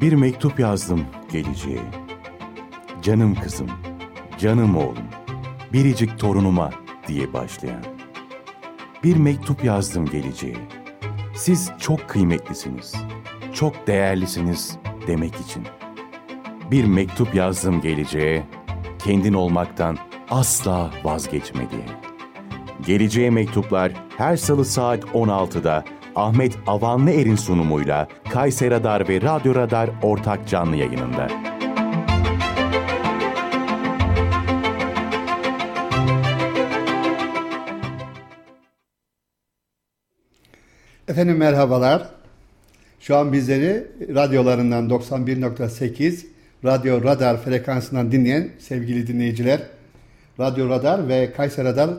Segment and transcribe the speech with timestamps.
[0.00, 1.82] Bir mektup yazdım geleceğe.
[3.02, 3.70] Canım kızım,
[4.38, 5.04] canım oğlum,
[5.72, 6.70] biricik torunuma
[7.08, 7.84] diye başlayan.
[9.04, 10.56] Bir mektup yazdım geleceğe.
[11.34, 12.94] Siz çok kıymetlisiniz,
[13.52, 15.64] çok değerlisiniz demek için.
[16.70, 18.42] Bir mektup yazdım geleceğe,
[19.04, 19.98] kendin olmaktan
[20.30, 21.86] asla vazgeçme diye.
[22.86, 25.84] Geleceğe mektuplar her salı saat 16'da
[26.16, 31.28] Ahmet Avanlı Er'in sunumuyla Kayseri Radar ve Radyo Radar ortak canlı yayınında.
[41.08, 42.08] Efendim merhabalar.
[43.00, 46.26] Şu an bizleri radyolarından 91.8
[46.64, 49.62] Radyo Radar frekansından dinleyen sevgili dinleyiciler,
[50.40, 51.90] Radyo Radar ve Kayseri Radar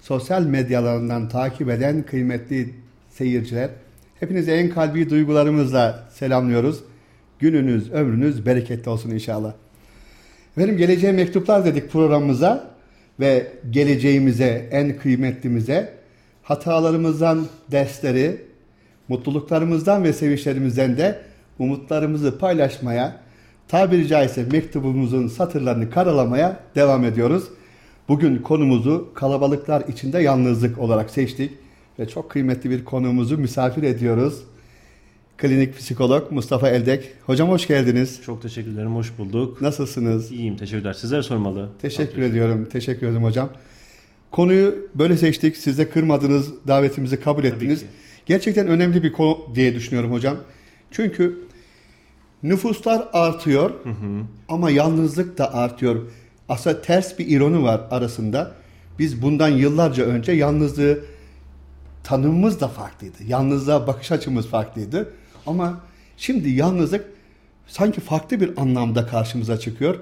[0.00, 2.83] sosyal medyalarından takip eden kıymetli
[3.14, 3.70] seyirciler,
[4.20, 6.80] hepinizi en kalbi duygularımızla selamlıyoruz.
[7.38, 9.52] Gününüz, ömrünüz bereketli olsun inşallah.
[10.56, 12.70] Efendim geleceğe mektuplar dedik programımıza
[13.20, 15.94] ve geleceğimize, en kıymetlimize
[16.42, 18.40] hatalarımızdan dersleri,
[19.08, 21.18] mutluluklarımızdan ve sevinçlerimizden de
[21.58, 23.20] umutlarımızı paylaşmaya,
[23.68, 27.44] tabiri caizse mektubumuzun satırlarını karalamaya devam ediyoruz.
[28.08, 31.63] Bugün konumuzu kalabalıklar içinde yalnızlık olarak seçtik
[31.98, 34.42] ve çok kıymetli bir konuğumuzu misafir ediyoruz.
[35.36, 37.12] Klinik psikolog Mustafa Eldek.
[37.26, 38.20] Hocam hoş geldiniz.
[38.26, 39.60] Çok teşekkür ederim, hoş bulduk.
[39.60, 40.32] Nasılsınız?
[40.32, 40.92] İyiyim, teşekkürler.
[40.92, 41.68] Sizler sormalı.
[41.82, 43.48] Teşekkür ediyorum, teşekkür ederim hocam.
[44.30, 47.84] Konuyu böyle seçtik, siz de kırmadınız, davetimizi kabul ettiniz.
[48.26, 50.36] Gerçekten önemli bir konu diye düşünüyorum hocam.
[50.90, 51.38] Çünkü
[52.42, 54.22] nüfuslar artıyor hı hı.
[54.48, 56.02] ama yalnızlık da artıyor.
[56.48, 58.54] Aslında ters bir ironi var arasında.
[58.98, 60.98] Biz bundan yıllarca önce yalnızlığı
[62.04, 63.16] tanımımız da farklıydı.
[63.26, 65.12] Yalnızlığa bakış açımız farklıydı.
[65.46, 65.80] Ama
[66.16, 67.04] şimdi yalnızlık
[67.66, 69.98] sanki farklı bir anlamda karşımıza çıkıyor.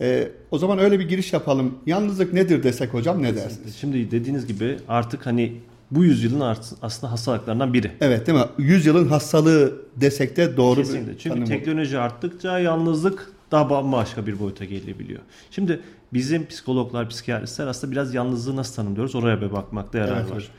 [0.00, 1.78] Ee, o zaman öyle bir giriş yapalım.
[1.86, 3.76] Yalnızlık nedir desek hocam ne dersiniz?
[3.76, 5.56] Şimdi dediğiniz gibi artık hani
[5.90, 7.92] bu yüzyılın aslında hastalıklarından biri.
[8.00, 8.44] Evet değil mi?
[8.58, 11.18] Yüzyılın hastalığı desek de doğru Kesinlikle.
[11.18, 15.20] Çünkü tanım teknoloji arttıkça yalnızlık daha bambaşka bir boyuta gelebiliyor.
[15.50, 15.80] Şimdi
[16.12, 20.36] bizim psikologlar, psikiyatristler aslında biraz yalnızlığı nasıl tanımlıyoruz oraya bir bakmakta yarar evet, var.
[20.36, 20.50] Hocam.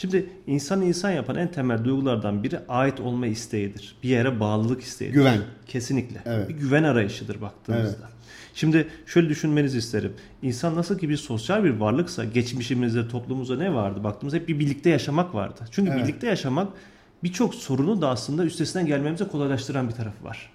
[0.00, 3.96] Şimdi insanı insan yapan en temel duygulardan biri ait olma isteğidir.
[4.02, 5.14] Bir yere bağlılık isteğidir.
[5.14, 5.38] Güven.
[5.66, 6.20] Kesinlikle.
[6.24, 6.48] Evet.
[6.48, 7.98] Bir güven arayışıdır baktığımızda.
[8.00, 8.10] Evet.
[8.54, 10.12] Şimdi şöyle düşünmenizi isterim.
[10.42, 14.04] İnsan nasıl ki bir sosyal bir varlıksa geçmişimizde toplumumuzda ne vardı?
[14.04, 15.60] Baktığımızda hep bir birlikte yaşamak vardı.
[15.70, 16.02] Çünkü evet.
[16.02, 16.68] birlikte yaşamak
[17.22, 20.50] birçok sorunu da aslında üstesinden gelmemize kolaylaştıran bir tarafı var.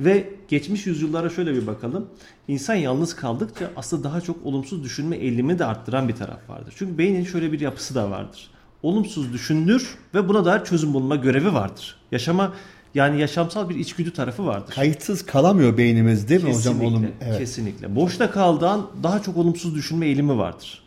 [0.00, 2.06] Ve geçmiş yüzyıllara şöyle bir bakalım.
[2.48, 6.74] İnsan yalnız kaldıkça aslında daha çok olumsuz düşünme eğilimi de arttıran bir taraf vardır.
[6.76, 8.50] Çünkü beynin şöyle bir yapısı da vardır.
[8.82, 11.96] Olumsuz düşündür ve buna dair çözüm bulma görevi vardır.
[12.12, 12.52] Yaşama
[12.94, 14.74] yani yaşamsal bir içgüdü tarafı vardır.
[14.74, 16.94] Kayıtsız kalamıyor beynimiz değil mi kesinlikle, hocam?
[16.94, 17.38] Olum, evet.
[17.38, 17.96] Kesinlikle.
[17.96, 20.82] Boşta kaldığı daha çok olumsuz düşünme eğilimi vardır.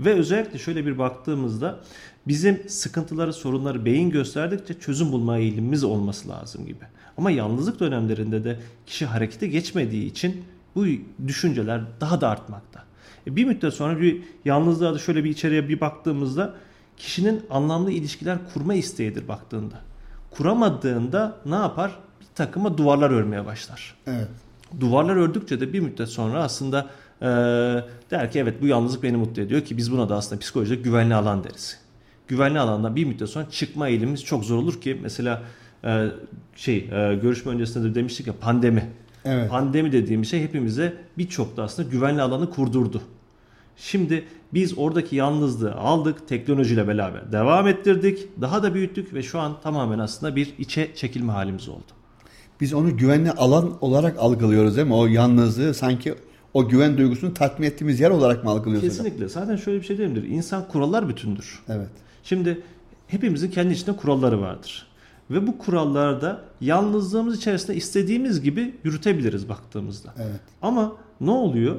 [0.00, 1.80] Ve özellikle şöyle bir baktığımızda
[2.28, 6.84] bizim sıkıntıları, sorunları beyin gösterdikçe çözüm bulma eğilimimiz olması lazım gibi.
[7.18, 10.86] Ama yalnızlık dönemlerinde de kişi harekete geçmediği için bu
[11.26, 12.84] düşünceler daha da artmakta.
[13.26, 16.54] E bir müddet sonra bir yalnızlığa da şöyle bir içeriye bir baktığımızda
[16.96, 19.80] kişinin anlamlı ilişkiler kurma isteğidir baktığında.
[20.30, 21.98] Kuramadığında ne yapar?
[22.20, 23.94] Bir takıma duvarlar örmeye başlar.
[24.06, 24.28] Evet.
[24.80, 26.90] Duvarlar ördükçe de bir müddet sonra aslında
[27.22, 27.26] e,
[28.10, 31.14] der ki evet bu yalnızlık beni mutlu ediyor ki biz buna da aslında psikolojide güvenli
[31.14, 31.80] alan deriz.
[32.28, 35.42] Güvenli alandan bir müddet sonra çıkma eğilimimiz çok zor olur ki mesela
[35.84, 36.06] e,
[36.56, 38.90] şey e, görüşme öncesinde de demiştik ya pandemi.
[39.24, 39.50] Evet.
[39.50, 43.02] Pandemi dediğim şey hepimize birçok da aslında güvenli alanı kurdurdu.
[43.76, 44.24] Şimdi
[44.54, 49.98] biz oradaki yalnızlığı aldık, teknolojiyle beraber devam ettirdik, daha da büyüttük ve şu an tamamen
[49.98, 51.92] aslında bir içe çekilme halimiz oldu.
[52.60, 54.94] Biz onu güvenli alan olarak algılıyoruz değil mi?
[54.94, 56.14] O yalnızlığı sanki
[56.56, 58.88] o güven duygusunu tatmin ettiğimiz yer olarak mı algılıyoruz?
[58.88, 59.24] Kesinlikle.
[59.24, 59.28] Hocam?
[59.28, 60.22] Zaten şöyle bir şey midir?
[60.22, 61.62] İnsan kurallar bütündür.
[61.68, 61.88] Evet.
[62.24, 62.62] Şimdi
[63.06, 64.86] hepimizin kendi içinde kuralları vardır.
[65.30, 70.14] Ve bu kurallarda yalnızlığımız içerisinde istediğimiz gibi yürütebiliriz baktığımızda.
[70.16, 70.40] Evet.
[70.62, 71.76] Ama ne oluyor?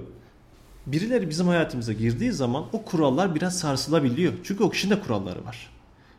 [0.88, 4.34] Birileri bizim hayatımıza girdiği zaman o kurallar biraz sarsılabiliyor.
[4.44, 5.70] Çünkü o kişinin de kuralları var.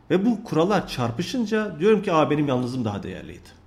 [0.09, 3.58] Ve bu kurallar çarpışınca diyorum ki Aa, benim yalnızlığım daha değerliydi.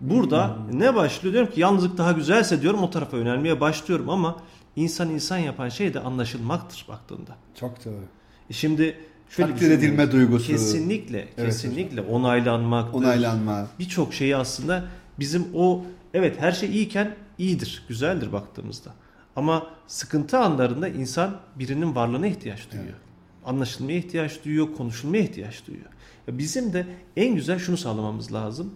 [0.00, 0.80] Burada hmm.
[0.80, 1.32] ne başlıyor?
[1.32, 4.36] Diyorum ki yalnızlık daha güzelse diyorum o tarafa yönelmeye başlıyorum ama
[4.76, 7.36] insan insan yapan şey de anlaşılmaktır baktığında.
[7.54, 8.04] Çok doğru.
[8.50, 8.96] E şimdi
[9.30, 10.46] Şöyle Takdir edilme duygusu.
[10.46, 12.14] Kesinlikle, evet, kesinlikle hocam.
[12.14, 12.94] onaylanmak.
[12.94, 13.66] Onaylanma.
[13.78, 14.84] Birçok şeyi aslında
[15.18, 15.84] bizim o
[16.14, 18.90] evet her şey iyiyken iyidir, güzeldir baktığımızda.
[19.36, 22.90] Ama sıkıntı anlarında insan birinin varlığına ihtiyaç duyuyor.
[22.90, 23.00] Evet.
[23.44, 25.90] Anlaşılmaya ihtiyaç duyuyor, konuşulmaya ihtiyaç duyuyor.
[26.28, 28.74] Bizim de en güzel şunu sağlamamız lazım.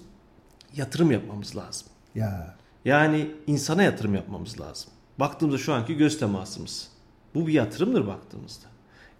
[0.76, 1.88] Yatırım yapmamız lazım.
[2.14, 2.54] Ya.
[2.84, 4.90] Yani insana yatırım yapmamız lazım.
[5.20, 6.88] Baktığımızda şu anki göz temasımız.
[7.34, 8.66] Bu bir yatırımdır baktığımızda.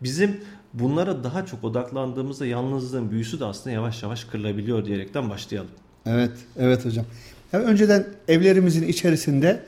[0.02, 0.40] Bizim
[0.74, 5.70] bunlara daha çok odaklandığımızda yalnızlığın büyüsü de aslında yavaş yavaş kırılabiliyor diyerekten başlayalım.
[6.06, 7.04] Evet, evet hocam.
[7.52, 9.62] Yani önceden evlerimizin içerisinde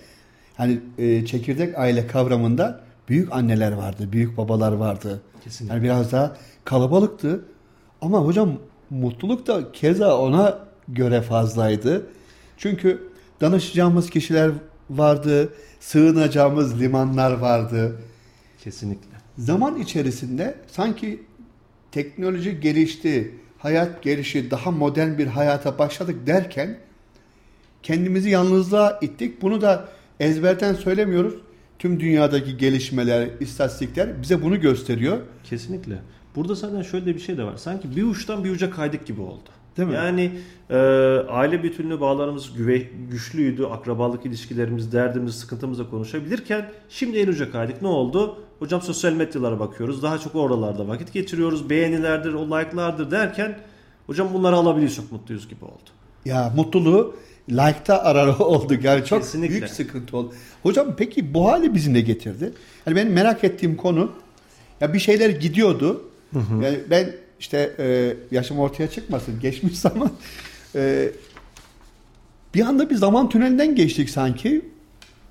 [0.57, 5.23] hani e, çekirdek aile kavramında büyük anneler vardı, büyük babalar vardı.
[5.45, 5.75] Kesinlikle.
[5.75, 7.45] Yani biraz daha kalabalıktı.
[8.01, 8.59] Ama hocam
[8.91, 10.59] mutluluk da keza ona
[10.95, 12.07] göre fazlaydı.
[12.57, 13.09] Çünkü
[13.41, 14.51] danışacağımız kişiler
[14.91, 17.97] vardı, sığınacağımız limanlar vardı.
[18.65, 19.09] Kesinlikle.
[19.39, 21.23] Zaman içerisinde sanki
[21.93, 26.79] teknoloji gelişti, hayat gelişi, daha modern bir hayata başladık derken
[27.83, 29.43] kendimizi yalnızlığa ittik.
[29.43, 29.89] Bunu da
[30.21, 31.35] ezberden söylemiyoruz.
[31.79, 35.19] Tüm dünyadaki gelişmeler, istatistikler bize bunu gösteriyor.
[35.45, 35.99] Kesinlikle.
[36.37, 37.57] Burada zaten şöyle bir şey de var.
[37.57, 39.51] Sanki bir uçtan bir uca kaydık gibi oldu.
[39.77, 39.95] Değil mi?
[39.95, 40.31] Yani
[40.71, 40.77] e,
[41.29, 42.79] aile bütünlüğü bağlarımız güve,
[43.11, 43.65] güçlüydü.
[43.65, 47.83] Akrabalık ilişkilerimiz, derdimiz, sıkıntımızla konuşabilirken şimdi en uca kaydık.
[47.83, 48.39] Ne oldu?
[48.59, 50.03] Hocam sosyal medyalara bakıyoruz.
[50.03, 51.71] Daha çok oralarda vakit geçiriyoruz.
[51.71, 53.59] Beğenilerdir, o like'lardır derken
[54.07, 55.91] hocam bunları alabiliyoruz çok mutluyuz gibi oldu.
[56.25, 57.17] Ya mutluluğu
[57.51, 58.85] like'ta arar olduk.
[58.85, 59.55] Yani çok Kesinlikle.
[59.55, 60.35] büyük sıkıntı oldu.
[60.63, 62.53] Hocam peki bu hali bizi ne getirdi?
[62.87, 64.11] Yani benim merak ettiğim konu
[64.81, 66.03] ya bir şeyler gidiyordu.
[66.63, 70.11] Yani ben işte e, yaşım ortaya çıkmasın geçmiş zaman
[70.75, 71.09] e,
[72.55, 74.63] bir anda bir zaman tünelinden geçtik sanki.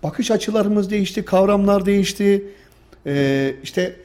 [0.03, 2.43] Bakış açılarımız değişti, kavramlar değişti.
[3.05, 3.95] E, işte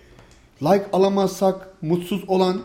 [0.63, 2.61] like alamazsak mutsuz olan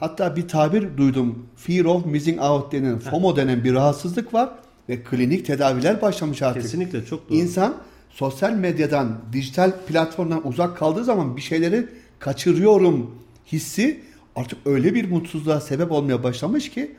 [0.00, 1.46] hatta bir tabir duydum.
[1.56, 4.50] Fear of missing out denen FOMO denen bir rahatsızlık var
[4.88, 6.62] ve klinik tedaviler başlamış artık.
[6.62, 7.38] Kesinlikle çok doğru.
[7.38, 7.74] İnsan
[8.10, 11.86] sosyal medyadan, dijital platformdan uzak kaldığı zaman bir şeyleri
[12.18, 13.14] kaçırıyorum
[13.52, 14.07] hissi
[14.38, 16.96] artık öyle bir mutsuzluğa sebep olmaya başlamış ki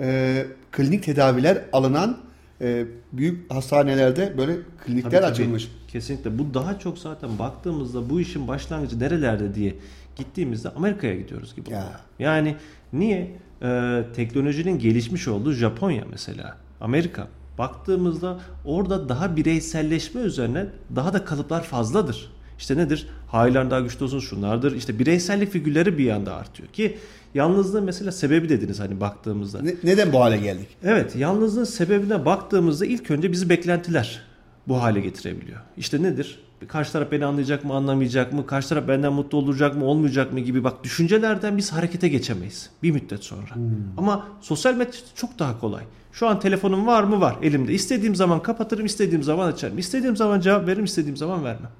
[0.00, 2.18] e, klinik tedaviler alınan
[2.60, 5.32] e, büyük hastanelerde böyle klinikler Tabii, tabii.
[5.32, 5.68] açılmış.
[5.88, 6.38] Kesinlikle.
[6.38, 9.74] Bu daha çok zaten baktığımızda bu işin başlangıcı nerelerde diye
[10.16, 11.70] gittiğimizde Amerika'ya gidiyoruz gibi.
[11.70, 12.00] Ya.
[12.18, 12.56] Yani
[12.92, 13.36] niye?
[13.62, 16.56] Ee, teknolojinin gelişmiş olduğu Japonya mesela.
[16.80, 17.28] Amerika.
[17.58, 20.66] Baktığımızda orada daha bireyselleşme üzerine
[20.96, 22.32] daha da kalıplar fazladır.
[22.62, 23.06] İşte nedir?
[23.28, 24.76] Hailerin daha güçlü olsun şunlardır.
[24.76, 26.98] İşte bireysellik figürleri bir anda artıyor ki
[27.34, 29.62] yalnızlığın mesela sebebi dediniz hani baktığımızda.
[29.62, 30.68] Ne- neden bu hale geldik?
[30.84, 34.20] Evet, yalnızlığın sebebine baktığımızda ilk önce bizi beklentiler
[34.68, 35.60] bu hale getirebiliyor.
[35.76, 36.38] İşte nedir?
[36.68, 38.46] Karşı taraf beni anlayacak mı, anlamayacak mı?
[38.46, 42.90] Karşı taraf benden mutlu olacak mı, olmayacak mı gibi bak düşüncelerden biz harekete geçemeyiz bir
[42.90, 43.50] müddet sonra.
[43.96, 45.82] Ama sosyal medya çok daha kolay.
[46.12, 47.20] Şu an telefonum var mı?
[47.20, 47.72] Var elimde.
[47.72, 49.78] İstediğim zaman kapatırım, istediğim zaman açarım.
[49.78, 51.70] İstediğim zaman cevap veririm, istediğim zaman vermem.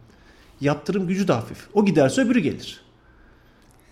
[0.66, 1.58] Yaptırım gücü de hafif.
[1.74, 2.80] O giderse öbürü gelir.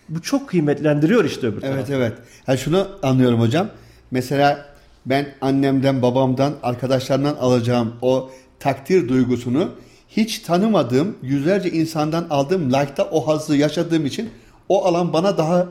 [0.09, 1.93] Bu çok kıymetlendiriyor işte öbür Evet tarafı.
[1.93, 2.13] evet.
[2.45, 3.67] Ha şunu anlıyorum hocam.
[4.11, 4.65] Mesela
[5.05, 9.69] ben annemden, babamdan, arkadaşlarımdan alacağım o takdir duygusunu
[10.09, 14.29] hiç tanımadığım, yüzlerce insandan aldığım like'ta o hazzı yaşadığım için
[14.69, 15.67] o alan bana daha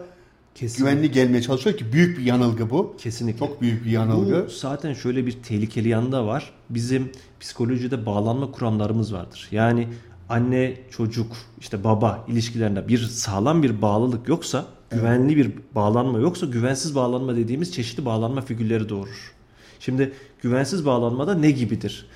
[0.55, 0.91] Kesinlikle.
[0.93, 2.97] güvenli gelmeye çalışıyor ki büyük bir yanılgı bu.
[2.99, 3.39] Kesinlikle.
[3.39, 4.45] Çok büyük bir yanılgı.
[4.47, 6.51] Bu zaten şöyle bir tehlikeli yanı da var.
[6.71, 9.49] Bizim psikolojide bağlanma kuramlarımız vardır.
[9.53, 9.89] Yani
[10.31, 16.95] anne, çocuk, işte baba ilişkilerinde bir sağlam bir bağlılık yoksa, güvenli bir bağlanma yoksa güvensiz
[16.95, 19.35] bağlanma dediğimiz çeşitli bağlanma figürleri doğurur.
[19.81, 20.13] Şimdi
[20.43, 22.07] güvensiz bağlanmada ne gibidir?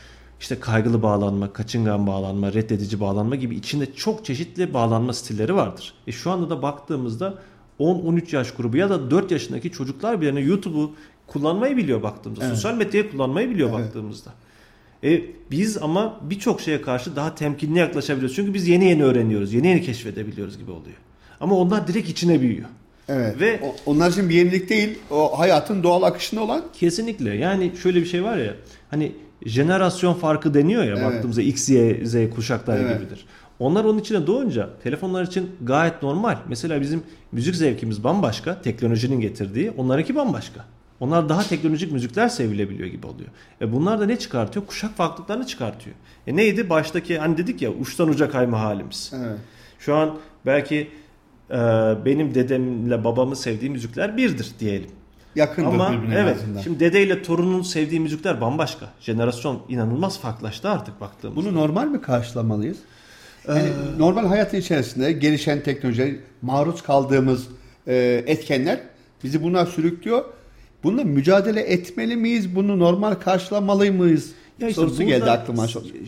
[0.41, 5.95] İşte kaygılı bağlanma, kaçıngan bağlanma, reddedici bağlanma gibi içinde çok çeşitli bağlanma stilleri vardır.
[6.07, 7.35] E şu anda da baktığımızda
[7.81, 10.95] 10-13 yaş grubu ya da 4 yaşındaki çocuklar bile yani YouTube'u
[11.27, 12.49] kullanmayı biliyor baktığımızda.
[12.49, 14.31] Sosyal medyayı kullanmayı biliyor baktığımızda.
[15.05, 18.37] E, biz ama birçok şeye karşı daha temkinli yaklaşabiliyoruz.
[18.37, 19.55] Çünkü biz yeni yeni öğreniyoruz.
[19.55, 20.97] Yeni yeni keşfedebiliyoruz gibi oluyor.
[21.41, 22.69] Ama onlar direkt içine büyüyor.
[23.09, 23.41] Evet.
[23.41, 24.99] Ve- O- onlar için bir yenilik değil.
[25.11, 27.35] O hayatın doğal akışında olan Kesinlikle.
[27.37, 28.55] Yani şöyle bir şey var ya.
[28.91, 29.13] Hani
[29.47, 31.05] jenerasyon farkı deniyor ya Evet.
[31.05, 33.01] baktığımızda X, Y, Z kuşakları Evet.
[33.01, 33.27] gibidir.
[33.59, 36.37] Onlar onun içine doğunca telefonlar için gayet normal.
[36.49, 38.63] Mesela bizim müzik zevkimiz bambaşka.
[38.63, 39.71] Teknolojinin getirdiği.
[39.71, 40.65] Onlarınki bambaşka.
[41.05, 43.29] Onlar daha teknolojik müzikler sevilebiliyor gibi oluyor.
[43.61, 44.67] E bunlar da ne çıkartıyor?
[44.67, 45.97] Kuşak farklılıklarını çıkartıyor.
[46.27, 46.71] E neydi?
[46.71, 49.13] Baştaki hani dedik ya uçtan uca kayma halimiz.
[49.17, 49.39] evet.
[49.79, 50.91] Şu an belki
[51.51, 51.55] e,
[52.05, 54.91] benim dedemle babamın sevdiği müzikler birdir diyelim.
[55.35, 56.61] yakındır Ama birbirine evet azından.
[56.61, 58.87] şimdi dedeyle torunun sevdiği müzikler bambaşka.
[59.01, 61.41] Jenerasyon inanılmaz farklılaştı artık baktığımızda.
[61.51, 62.79] Bunu normal mi karşılamalıyız?
[63.49, 63.69] Yani
[63.99, 67.47] normal hayatın içerisinde gelişen teknoloji, maruz kaldığımız
[67.87, 68.81] e, etkenler
[69.25, 70.25] bizi buna sürüklüyor.
[70.85, 72.57] Bununla mücadele etmeli miyiz?
[72.57, 74.33] Bunu normal karşılamalı mıyız?
[74.61, 75.67] Ya işte Sorusu geldi aklıma.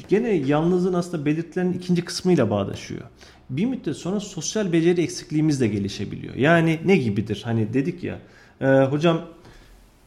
[0.08, 3.02] Gene yalnızlığın aslında belirtilerin ikinci kısmıyla bağdaşıyor.
[3.50, 6.34] Bir müddet sonra sosyal beceri eksikliğimiz de gelişebiliyor.
[6.34, 7.40] Yani ne gibidir?
[7.44, 8.18] Hani dedik ya
[8.60, 9.20] e, hocam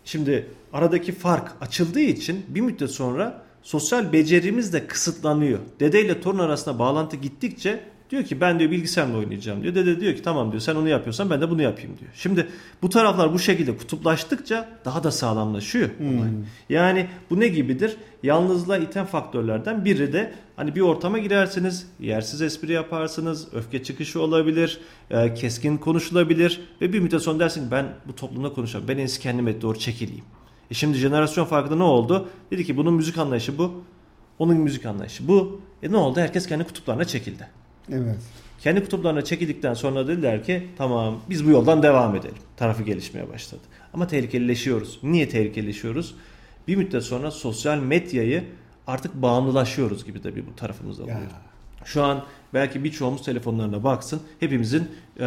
[0.10, 5.60] Şimdi aradaki fark açıldığı için bir müddet sonra sosyal becerimiz de kısıtlanıyor.
[5.80, 9.76] Dede ile torun arasında bağlantı gittikçe diyor ki ben diyor bilgisayarla oynayacağım diyor.
[9.76, 12.12] Dede diyor ki tamam diyor sen onu yapıyorsan ben de bunu yapayım diyor.
[12.14, 12.48] Şimdi
[12.82, 15.90] bu taraflar bu şekilde kutuplaştıkça daha da sağlamlaşıyor.
[15.98, 16.20] Hmm.
[16.70, 17.98] Yani bu ne gibidir?
[18.24, 24.80] Yalnızlığa iten faktörlerden biri de hani bir ortama girersiniz, yersiz espri yaparsınız, öfke çıkışı olabilir,
[25.12, 28.88] e, keskin konuşulabilir ve bir müddet sonra dersin ben bu toplumda konuşamam.
[28.88, 30.26] Ben en iyisi kendime doğru çekileyim.
[30.72, 32.30] E şimdi jenerasyon farkında ne oldu?
[32.52, 33.84] Dedi ki bunun müzik anlayışı bu.
[34.40, 35.62] Onun müzik anlayışı bu.
[35.84, 36.20] E ne oldu?
[36.20, 37.59] Herkes kendi kutuplarına çekildi.
[37.92, 38.18] Evet.
[38.60, 42.36] Kendi kutuplarına çekildikten sonra dediler ki tamam biz bu yoldan devam edelim.
[42.58, 43.62] Tarafı gelişmeye başladı.
[43.94, 45.00] Ama tehlikelileşiyoruz.
[45.04, 46.16] Niye tehlikelileşiyoruz?
[46.68, 48.44] Bir müddet sonra sosyal medyayı
[48.88, 51.18] artık bağımlılaşıyoruz gibi de bir bu tarafımızda oluyor.
[51.86, 54.22] Şu an belki birçoğumuz telefonlarına baksın.
[54.40, 55.26] Hepimizin e,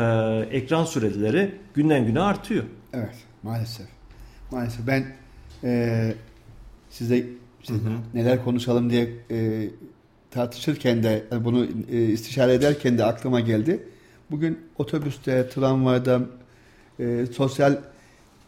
[0.50, 2.64] ekran süreleri günden güne artıyor.
[2.92, 3.87] Evet maalesef.
[4.50, 5.07] Maalesef ben
[5.64, 6.14] e,
[6.90, 7.26] size
[7.62, 7.75] işte
[8.14, 9.69] neler konuşalım diye e,
[10.33, 13.83] tartışırken de bunu e, istişare ederken de aklıma geldi.
[14.31, 16.21] Bugün otobüste, tramvayda,
[17.01, 17.77] e, sosyal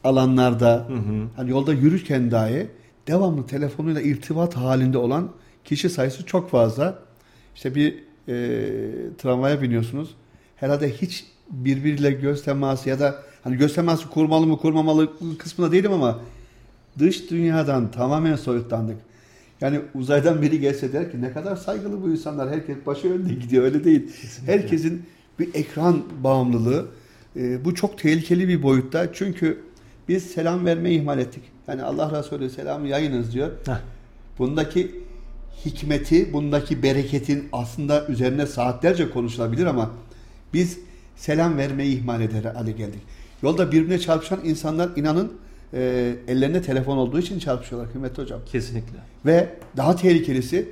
[0.04, 1.26] alanlarda, hı hı.
[1.36, 2.66] hani yolda yürürken dahi
[3.06, 5.30] devamlı telefonuyla irtibat halinde olan
[5.64, 6.98] kişi sayısı çok fazla.
[7.54, 7.94] İşte bir
[8.28, 8.34] e,
[9.18, 10.14] tramvaya biniyorsunuz.
[10.56, 13.14] Herhalde hiç birbiriyle göz teması ya da
[13.44, 16.20] hani göz teması kurmalı mı kurmamalı kısmında değilim ama
[16.98, 18.96] dış dünyadan tamamen soyutlandık.
[19.60, 22.50] Yani uzaydan biri gelse der ki ne kadar saygılı bu insanlar.
[22.50, 23.64] Herkes başı önde gidiyor.
[23.64, 24.06] Öyle değil.
[24.06, 24.52] Kesinlikle.
[24.52, 25.02] Herkesin
[25.38, 26.86] bir ekran bağımlılığı.
[27.36, 29.12] E, bu çok tehlikeli bir boyutta.
[29.12, 29.62] Çünkü
[30.08, 31.42] biz selam vermeyi ihmal ettik.
[31.68, 33.50] Yani Allah Resulü selamı yayınız diyor.
[33.66, 33.80] Heh.
[34.38, 35.04] Bundaki
[35.64, 39.90] hikmeti, bundaki bereketin aslında üzerine saatlerce konuşulabilir ama
[40.54, 40.78] biz
[41.16, 43.00] selam vermeyi ihmal eder hale geldik.
[43.42, 45.32] Yolda birbirine çarpışan insanlar inanın
[45.74, 48.40] e, ellerinde telefon olduğu için çarpışıyorlar kıymetli hocam.
[48.52, 48.98] Kesinlikle.
[49.26, 50.68] Ve daha tehlikelisi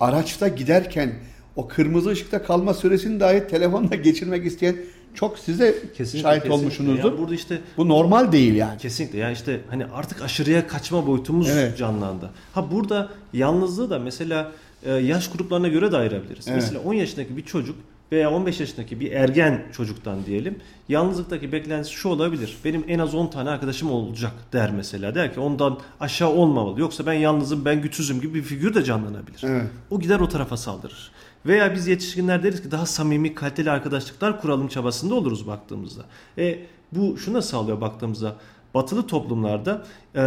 [0.00, 1.12] araçta giderken
[1.56, 4.76] o kırmızı ışıkta kalma süresini dahi telefonla geçirmek isteyen
[5.14, 6.50] çok size kesinlikle, şahit kesinlikle.
[6.50, 7.08] olmuşsunuzdur.
[7.08, 8.78] Yani burada işte bu normal değil yani.
[8.78, 9.18] Kesinlikle.
[9.18, 11.78] Yani işte hani artık aşırıya kaçma boyutumuz evet.
[11.78, 12.30] canlandı.
[12.52, 14.52] Ha burada yalnızlığı da mesela
[14.84, 16.48] e, yaş gruplarına göre de ayırabiliriz.
[16.48, 16.56] Evet.
[16.62, 17.76] Mesela 10 yaşındaki bir çocuk
[18.12, 22.56] veya 15 yaşındaki bir ergen çocuktan diyelim yalnızlıktaki beklentisi şu olabilir.
[22.64, 25.14] Benim en az 10 tane arkadaşım olacak der mesela.
[25.14, 26.80] Der ki ondan aşağı olmamalı.
[26.80, 29.40] Yoksa ben yalnızım, ben güçsüzüm gibi bir figür de canlanabilir.
[29.44, 29.66] Evet.
[29.90, 31.12] O gider o tarafa saldırır.
[31.46, 36.02] Veya biz yetişkinler deriz ki daha samimi, kaliteli arkadaşlıklar kuralım çabasında oluruz baktığımızda.
[36.38, 36.58] E,
[36.92, 38.36] bu şuna sağlıyor baktığımızda.
[38.74, 39.84] Batılı toplumlarda
[40.16, 40.22] e,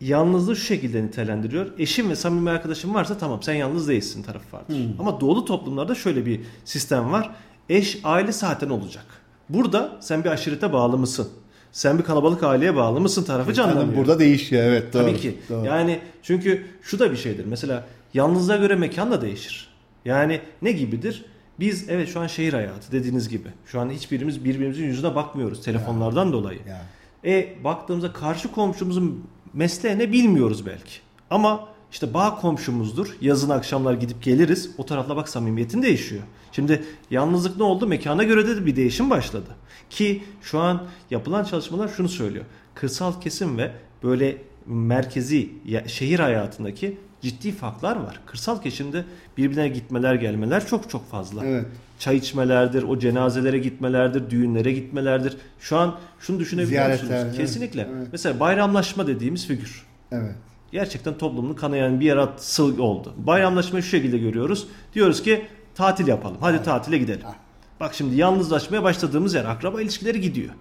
[0.00, 1.66] yalnızlığı şu şekilde nitelendiriyor.
[1.78, 4.74] Eşim ve samimi arkadaşım varsa tamam sen yalnız değilsin tarafı vardır.
[4.74, 5.00] Hmm.
[5.00, 7.30] Ama doğulu toplumlarda şöyle bir sistem var.
[7.68, 9.04] Eş aile zaten olacak.
[9.48, 11.28] Burada sen bir aşirete bağlı mısın?
[11.72, 13.96] Sen bir kalabalık aileye bağlı mısın tarafı canlanıyor.
[13.96, 15.02] Burada değişiyor evet doğru.
[15.02, 15.38] Tabii ki.
[15.48, 15.66] Doğru.
[15.66, 17.44] Yani çünkü şu da bir şeydir.
[17.44, 19.68] Mesela yalnızlığa göre mekan da değişir.
[20.04, 21.24] Yani ne gibidir?
[21.60, 23.48] Biz evet şu an şehir hayatı dediğiniz gibi.
[23.66, 26.32] Şu an hiçbirimiz birbirimizin yüzüne bakmıyoruz telefonlardan ya.
[26.32, 26.58] dolayı.
[26.68, 26.82] Ya.
[27.24, 29.24] E baktığımızda karşı komşumuzun
[29.54, 30.92] mesleğini bilmiyoruz belki.
[31.30, 33.16] Ama işte bağ komşumuzdur.
[33.20, 34.70] Yazın akşamlar gidip geliriz.
[34.78, 36.22] O tarafla bak samimiyetin değişiyor.
[36.52, 37.86] Şimdi yalnızlık ne oldu?
[37.86, 39.50] Mekana göre de bir değişim başladı.
[39.90, 42.44] Ki şu an yapılan çalışmalar şunu söylüyor.
[42.74, 44.36] Kırsal kesim ve böyle
[44.66, 45.50] merkezi
[45.86, 48.20] şehir hayatındaki ciddi farklar var.
[48.26, 49.04] Kırsal kesimde
[49.36, 51.46] birbirine gitmeler gelmeler çok çok fazla.
[51.46, 51.66] Evet.
[51.98, 55.36] Çay içmelerdir, o cenazelere gitmelerdir, düğünlere gitmelerdir.
[55.60, 57.12] Şu an şunu düşünebiliyor musunuz?
[57.14, 57.36] Evet.
[57.36, 57.88] Kesinlikle.
[57.96, 58.08] Evet.
[58.12, 59.86] Mesela bayramlaşma dediğimiz figür.
[60.12, 60.34] Evet.
[60.72, 63.14] Gerçekten toplumun kanayan bir yaratsı oldu.
[63.16, 64.68] Bayramlaşmayı şu şekilde görüyoruz.
[64.94, 66.36] Diyoruz ki tatil yapalım.
[66.40, 66.64] Hadi evet.
[66.64, 67.22] tatile gidelim.
[67.26, 67.34] Ah.
[67.80, 70.54] Bak şimdi yalnızlaşmaya başladığımız yer akraba ilişkileri gidiyor.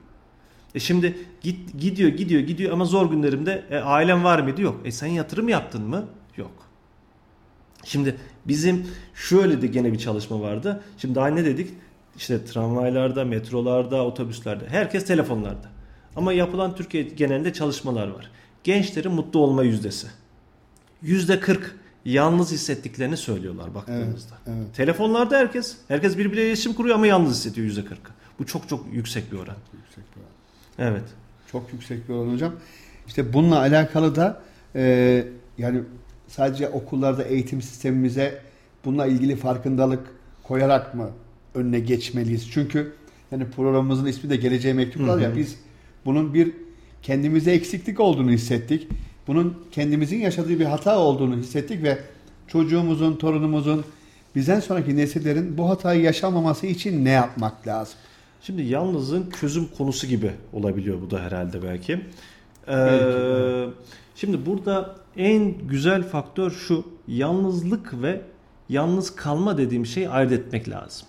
[0.75, 4.61] E şimdi git, gidiyor gidiyor gidiyor ama zor günlerimde e, ailem var mıydı?
[4.61, 4.81] Yok.
[4.85, 6.05] E sen yatırım yaptın mı?
[6.37, 6.51] Yok.
[7.87, 8.15] Şimdi
[8.45, 10.83] bizim şöyle de gene bir çalışma vardı.
[10.97, 11.69] Şimdi daha ne dedik?
[12.17, 14.69] İşte tramvaylarda, metrolarda, otobüslerde.
[14.69, 15.69] Herkes telefonlarda.
[16.15, 18.31] Ama yapılan Türkiye genelinde çalışmalar var.
[18.63, 20.07] Gençlerin mutlu olma yüzdesi.
[21.01, 21.75] Yüzde 40
[22.05, 24.35] yalnız hissettiklerini söylüyorlar baktığımızda.
[24.47, 24.75] Evet, evet.
[24.75, 27.99] Telefonlarda herkes, herkes birbiriyle iletişim kuruyor ama yalnız hissediyor yüzde 40.
[28.39, 29.55] Bu çok çok yüksek bir oran.
[29.73, 30.91] Yüksek bir oran.
[30.91, 31.05] Evet.
[31.51, 32.53] Çok yüksek bir oran hocam.
[33.07, 34.41] İşte bununla alakalı da
[34.75, 35.27] e,
[35.57, 35.81] yani
[36.27, 38.41] sadece okullarda eğitim sistemimize
[38.85, 40.07] bununla ilgili farkındalık
[40.43, 41.09] koyarak mı
[41.55, 42.51] önüne geçmeliyiz?
[42.51, 42.93] Çünkü
[43.31, 45.55] yani programımızın ismi de Geleceğe Mektuplar ya biz
[46.05, 46.51] bunun bir
[47.03, 48.87] kendimize eksiklik olduğunu hissettik.
[49.27, 51.97] Bunun kendimizin yaşadığı bir hata olduğunu hissettik ve
[52.47, 53.85] çocuğumuzun, torunumuzun,
[54.35, 57.95] bizden sonraki nesillerin bu hatayı yaşamaması için ne yapmak lazım?
[58.41, 62.01] Şimdi yalnızın çözüm konusu gibi olabiliyor bu da herhalde belki.
[62.67, 63.65] Ee,
[64.17, 68.21] şimdi burada en güzel faktör şu yalnızlık ve
[68.69, 71.07] yalnız kalma dediğim şeyi ayırt etmek lazım.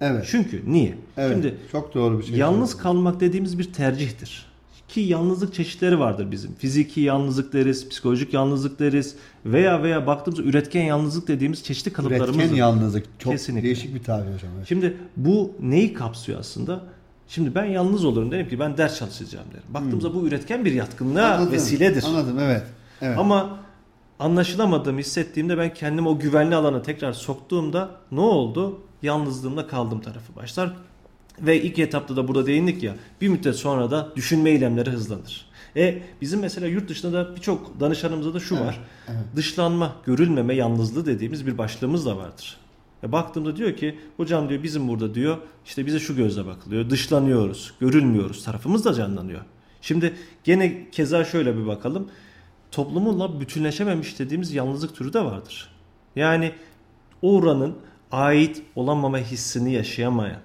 [0.00, 0.26] Evet.
[0.30, 0.94] Çünkü niye?
[1.16, 1.32] Evet.
[1.32, 2.36] Şimdi çok doğru bir şey.
[2.36, 4.50] yalnız kalmak dediğimiz bir tercihtir.
[4.88, 6.54] Ki yalnızlık çeşitleri vardır bizim.
[6.54, 12.56] Fiziki yalnızlık deriz, psikolojik yalnızlık deriz veya veya baktığımızda üretken yalnızlık dediğimiz çeşitli kalıplarımız Üretken
[12.56, 13.66] yalnızlık çok Kesinlikle.
[13.66, 14.50] değişik bir tabir hocam.
[14.56, 14.68] Evet.
[14.68, 16.84] Şimdi bu neyi kapsıyor aslında?
[17.30, 19.62] Şimdi ben yalnız olurum derim ki ben ders çalışacağım derim.
[19.68, 22.04] Baktığımızda bu üretken bir yatkınlığa Anladım, vesiledir.
[22.06, 22.62] Anladım evet.
[23.02, 23.18] evet.
[23.18, 23.58] Ama
[24.18, 28.80] anlaşılamadığımı hissettiğimde ben kendimi o güvenli alana tekrar soktuğumda ne oldu?
[29.02, 30.72] Yalnızlığımda kaldım tarafı başlar.
[31.40, 35.46] Ve ilk etapta da burada değindik ya bir müddet sonra da düşünme eylemleri hızlanır.
[35.76, 38.80] E bizim mesela yurt dışında da birçok danışanımızda da şu Evet, var.
[39.08, 39.24] evet.
[39.36, 42.56] Dışlanma, görülmeme, yalnızlığı dediğimiz bir başlığımız da vardır.
[43.02, 46.90] E baktığımda diyor ki hocam diyor bizim burada diyor işte bize şu gözle bakılıyor.
[46.90, 49.40] Dışlanıyoruz, görülmüyoruz tarafımız da canlanıyor.
[49.82, 50.14] Şimdi
[50.44, 52.08] gene keza şöyle bir bakalım.
[52.70, 55.68] Toplumunla bütünleşememiş dediğimiz yalnızlık türü de vardır.
[56.16, 56.52] Yani
[57.22, 57.74] oranın
[58.12, 60.40] ait olamama hissini yaşayamayan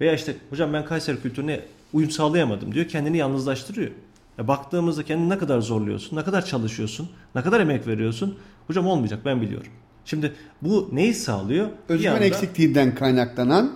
[0.00, 1.60] veya işte hocam ben Kayseri kültürüne
[1.92, 3.90] uyum sağlayamadım diyor kendini yalnızlaştırıyor.
[4.38, 8.38] Ya baktığımızda kendini ne kadar zorluyorsun, ne kadar çalışıyorsun, ne kadar emek veriyorsun.
[8.66, 9.72] Hocam olmayacak ben biliyorum.
[10.04, 11.68] Şimdi bu neyi sağlıyor?
[11.88, 13.72] Özgüven yanda- eksikliğinden kaynaklanan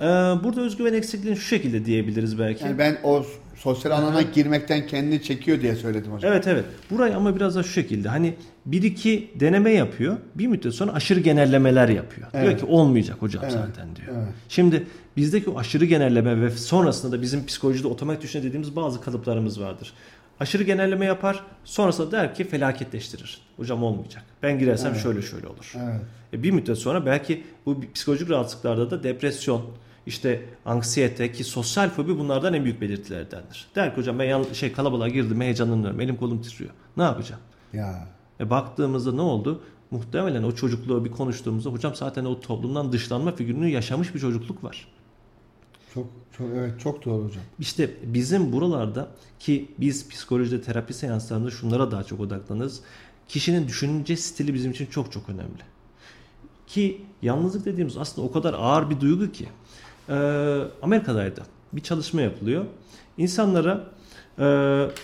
[0.00, 2.64] Ee, burada özgüven eksikliğini şu şekilde diyebiliriz belki.
[2.64, 3.24] yani ben o
[3.56, 6.32] sosyal alana girmekten kendini çekiyor diye söyledim hocam.
[6.32, 6.64] Evet evet.
[6.90, 8.34] Burayı ama biraz da şu şekilde hani
[8.66, 10.16] bir iki deneme yapıyor.
[10.34, 12.32] Bir müddet sonra aşırı genellemeler yapıyor.
[12.32, 12.60] Diyor Evet.
[12.60, 14.08] ki olmayacak hocam Evet, zaten diyor.
[14.16, 14.28] evet.
[14.48, 19.60] Şimdi bizdeki o aşırı genelleme ve sonrasında da bizim psikolojide otomatik düşünce dediğimiz bazı kalıplarımız
[19.60, 19.92] vardır.
[20.40, 23.40] Aşırı genelleme yapar sonrasında der ki felaketleştirir.
[23.56, 24.24] Hocam olmayacak.
[24.42, 25.02] Ben girersem Evet.
[25.02, 25.72] şöyle şöyle olur.
[25.76, 26.00] Evet.
[26.32, 29.62] E bir müddet sonra belki bu psikolojik rahatsızlıklarda da depresyon,
[30.06, 33.66] işte anksiyete ki sosyal fobi bunlardan en büyük belirtilerdendir.
[33.74, 36.70] Der ki hocam ben yan- şey kalabalığa girdim heyecanlanıyorum elim kolum titriyor.
[36.96, 37.40] Ne yapacağım?
[37.72, 38.08] Ya.
[38.40, 39.62] E baktığımızda ne oldu?
[39.90, 44.86] Muhtemelen o çocukluğu bir konuştuğumuzda hocam zaten o toplumdan dışlanma figürünü yaşamış bir çocukluk var.
[45.96, 46.06] Çok
[46.38, 47.42] çok evet çok doğru hocam.
[47.58, 52.80] İşte bizim buralarda ki biz psikolojide terapi seanslarında şunlara daha çok odaklanırız.
[53.28, 55.62] Kişinin düşünce stili bizim için çok çok önemli.
[56.66, 59.48] Ki yalnızlık dediğimiz aslında o kadar ağır bir duygu ki.
[60.08, 60.14] Ee,
[60.82, 61.42] Amerika'daydı.
[61.72, 62.64] Bir çalışma yapılıyor.
[63.18, 63.84] İnsanlara
[64.38, 64.44] e,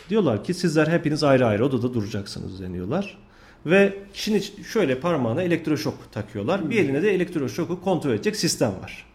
[0.09, 3.19] diyorlar ki sizler hepiniz ayrı ayrı odada duracaksınız deniyorlar.
[3.67, 6.71] Ve kişinin şöyle parmağına elektroşok takıyorlar.
[6.71, 9.12] Bir eline de elektroşoku kontrol edecek sistem var.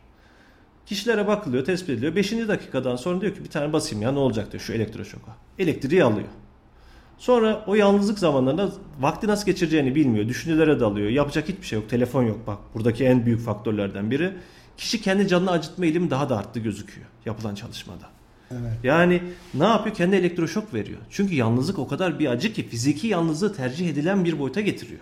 [0.87, 2.15] Kişilere bakılıyor, tespit ediliyor.
[2.15, 2.31] 5.
[2.31, 5.31] dakikadan sonra diyor ki bir tane basayım ya ne olacak diyor şu elektroşoka.
[5.59, 6.27] Elektriği alıyor.
[7.17, 10.27] Sonra o yalnızlık zamanlarında vakti nasıl geçireceğini bilmiyor.
[10.27, 11.09] Düşüncelere dalıyor.
[11.09, 11.89] Yapacak hiçbir şey yok.
[11.89, 12.57] Telefon yok bak.
[12.73, 14.33] Buradaki en büyük faktörlerden biri.
[14.77, 18.05] Kişi kendi canını acıtma eğilimi daha da arttı gözüküyor yapılan çalışmada.
[18.51, 18.73] Evet.
[18.83, 19.21] Yani
[19.53, 19.95] ne yapıyor?
[19.95, 20.99] Kendi elektroşok veriyor.
[21.09, 25.01] Çünkü yalnızlık o kadar bir acı ki fiziki yalnızlığı tercih edilen bir boyuta getiriyor.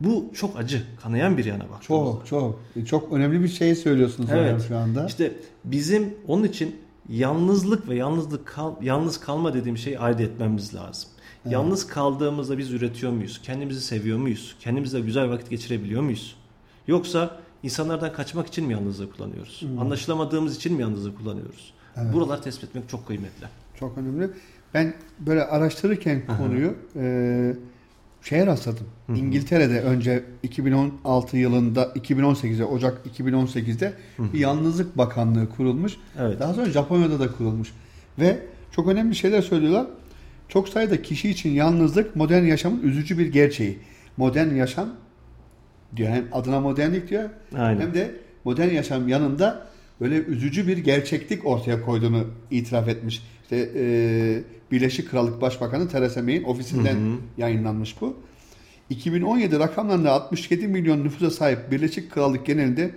[0.00, 2.24] Bu çok acı, kanayan bir yana baktığımızda.
[2.24, 4.64] Çok çok çok önemli bir şey söylüyorsunuz hocam Evet.
[4.68, 5.06] şu anda.
[5.06, 5.32] İşte
[5.64, 6.76] bizim onun için
[7.08, 11.10] yalnızlık ve yalnızlık kal, yalnız kalma dediğim şeyi ayırt etmemiz lazım.
[11.48, 13.40] Yalnız kaldığımızda biz üretiyor muyuz?
[13.42, 14.56] Kendimizi seviyor muyuz?
[14.60, 16.36] Kendimizle güzel vakit geçirebiliyor muyuz?
[16.86, 19.64] Yoksa insanlardan kaçmak için mi yalnızlığı kullanıyoruz?
[19.80, 21.72] Anlaşılamadığımız için mi yalnızlığı kullanıyoruz?
[21.96, 22.14] Evet.
[22.14, 23.46] Buralar tespit etmek çok kıymetli.
[23.80, 24.30] Çok önemli.
[24.74, 27.54] Ben böyle araştırırken konuyu e,
[28.22, 28.86] şeye rastladım.
[29.16, 35.96] İngiltere'de önce 2016 yılında 2018'de Ocak 2018'de bir yalnızlık bakanlığı kurulmuş.
[36.18, 36.40] Evet.
[36.40, 37.68] Daha sonra Japonya'da da kurulmuş.
[38.18, 38.38] Ve
[38.72, 39.86] çok önemli şeyler söylüyorlar.
[40.48, 43.78] Çok sayıda kişi için yalnızlık modern yaşamın üzücü bir gerçeği.
[44.16, 44.88] Modern yaşam
[45.96, 47.80] diyor hem adına modernlik diyor Aynen.
[47.80, 49.66] hem de modern yaşam yanında
[50.00, 53.22] böyle üzücü bir gerçeklik ortaya koyduğunu itiraf etmiş.
[53.50, 56.96] İşte e, Birleşik Krallık Başbakanı Theresa May'in ofisinden
[57.38, 58.16] yayınlanmış bu.
[58.90, 62.90] 2017 rakamlarında 67 milyon nüfusa sahip Birleşik Krallık genelinde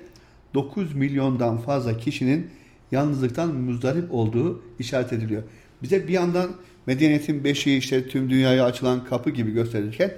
[0.53, 2.47] 9 milyondan fazla kişinin
[2.91, 5.43] yalnızlıktan muzdarip olduğu işaret ediliyor.
[5.83, 6.51] Bize bir yandan
[6.85, 10.11] medeniyetin beşiği işte tüm dünyaya açılan kapı gibi gösterirken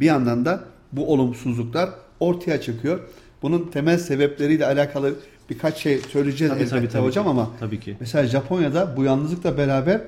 [0.00, 3.00] bir yandan da bu olumsuzluklar ortaya çıkıyor.
[3.42, 5.14] Bunun temel sebepleriyle alakalı
[5.50, 7.30] birkaç şey söyleyeceğiz Tabii, elbette tabii, tabii hocam ki.
[7.30, 7.96] ama Tabii ki.
[8.00, 10.00] mesela Japonya'da bu yalnızlıkla beraber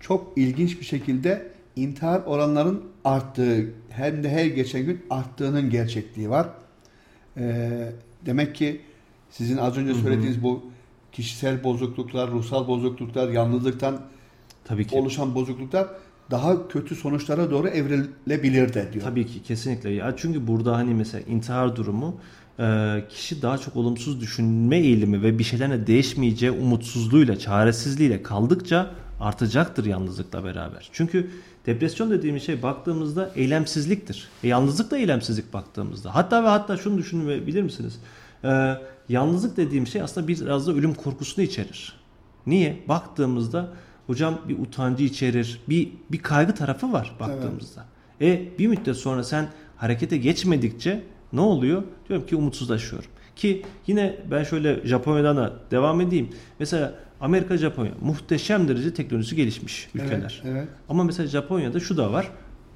[0.00, 6.48] çok ilginç bir şekilde intihar oranların arttığı hem de her geçen gün arttığının gerçekliği var.
[7.36, 7.92] Ee,
[8.26, 8.80] demek ki
[9.30, 10.64] sizin az önce söylediğiniz bu
[11.12, 14.00] kişisel bozukluklar, ruhsal bozukluklar, yalnızlıktan
[14.64, 14.96] Tabii ki.
[14.96, 15.88] oluşan bozukluklar
[16.30, 19.04] daha kötü sonuçlara doğru evrilebilir de diyor.
[19.04, 19.90] Tabii ki kesinlikle.
[19.90, 22.16] Ya çünkü burada hani mesela intihar durumu
[23.10, 30.44] kişi daha çok olumsuz düşünme eğilimi ve bir şeylerine değişmeyeceği umutsuzluğuyla, çaresizliğiyle kaldıkça artacaktır yalnızlıkla
[30.44, 30.88] beraber.
[30.92, 31.30] Çünkü
[31.66, 34.28] depresyon dediğimiz şey baktığımızda eylemsizliktir.
[34.44, 36.14] E, yalnızlık da eylemsizlik baktığımızda.
[36.14, 37.98] Hatta ve hatta şunu düşünebilir misiniz?
[38.44, 38.74] Ee,
[39.08, 41.96] yalnızlık dediğim şey aslında biraz da ölüm korkusunu içerir.
[42.46, 42.82] Niye?
[42.88, 43.68] Baktığımızda
[44.06, 47.84] hocam bir utancı içerir, bir bir kaygı tarafı var baktığımızda.
[48.20, 48.40] Evet.
[48.54, 51.82] E bir müddet sonra sen harekete geçmedikçe ne oluyor?
[52.08, 53.10] Diyorum ki umutsuzlaşıyorum.
[53.36, 56.28] Ki yine ben şöyle Japonya'dan da devam edeyim.
[56.58, 60.42] Mesela Amerika, Japonya muhteşem derece teknolojisi gelişmiş ülkeler.
[60.44, 60.68] Evet, evet.
[60.88, 62.30] Ama mesela Japonya'da şu da var.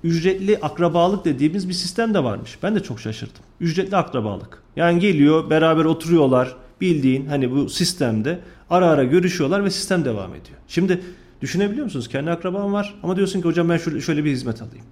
[0.05, 2.59] Ücretli akrabalık dediğimiz bir sistem de varmış.
[2.63, 3.43] Ben de çok şaşırdım.
[3.61, 4.63] Ücretli akrabalık.
[4.77, 8.39] Yani geliyor beraber oturuyorlar bildiğin hani bu sistemde
[8.71, 10.59] ara ara görüşüyorlar ve sistem devam ediyor.
[10.69, 11.01] Şimdi
[11.41, 12.09] düşünebiliyor musunuz?
[12.09, 14.85] Kendi akraban var ama diyorsun ki hocam ben şöyle bir hizmet alayım.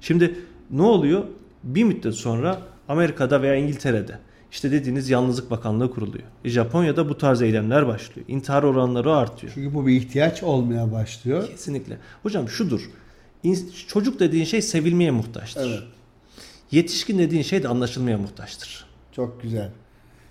[0.00, 0.34] Şimdi
[0.70, 1.24] ne oluyor?
[1.64, 2.58] Bir müddet sonra
[2.90, 4.18] Amerika'da veya İngiltere'de
[4.52, 6.24] işte dediğiniz yalnızlık bakanlığı kuruluyor.
[6.44, 8.28] E Japonya'da bu tarz eylemler başlıyor.
[8.28, 9.52] İntihar oranları artıyor.
[9.54, 11.48] Çünkü bu bir ihtiyaç olmaya başlıyor.
[11.48, 11.98] Kesinlikle.
[12.22, 12.90] Hocam şudur.
[13.88, 15.70] Çocuk dediğin şey sevilmeye muhtaçtır.
[15.70, 15.82] Evet.
[16.70, 18.86] Yetişkin dediğin şey de anlaşılmaya muhtaçtır.
[19.12, 19.70] Çok güzel.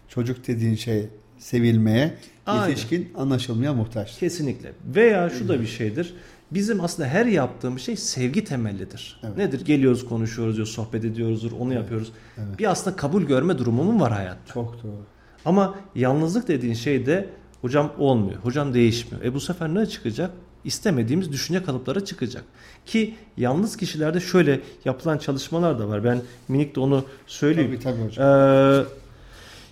[0.10, 2.14] Çocuk dediğin şey sevilmeye,
[2.46, 2.70] Aynen.
[2.70, 4.20] yetişkin anlaşılmaya muhtaçtır.
[4.20, 4.72] Kesinlikle.
[4.96, 6.14] Veya şu da bir şeydir.
[6.52, 9.20] Bizim aslında her yaptığımız şey sevgi temellidir.
[9.24, 9.38] Evet.
[9.38, 9.66] Nedir?
[9.66, 11.82] Geliyoruz, konuşuyoruz, diyor, sohbet ediyoruzdur, onu evet.
[11.82, 12.12] yapıyoruz.
[12.38, 12.60] Evet.
[12.60, 14.54] Bir aslında kabul görme durumu var hayatta.
[14.54, 15.06] Çok doğru.
[15.46, 17.30] Ama yalnızlık dediğin şey de
[17.62, 19.26] hocam olmuyor, hocam değişmiyor.
[19.26, 20.32] E bu sefer ne çıkacak?
[20.64, 22.44] İstemediğimiz düşünce kalıpları çıkacak.
[22.86, 26.04] Ki yalnız kişilerde şöyle yapılan çalışmalar da var.
[26.04, 27.80] Ben minik de onu söyleyeyim.
[27.84, 28.26] Tabii tabii hocam.
[28.26, 28.84] Ee,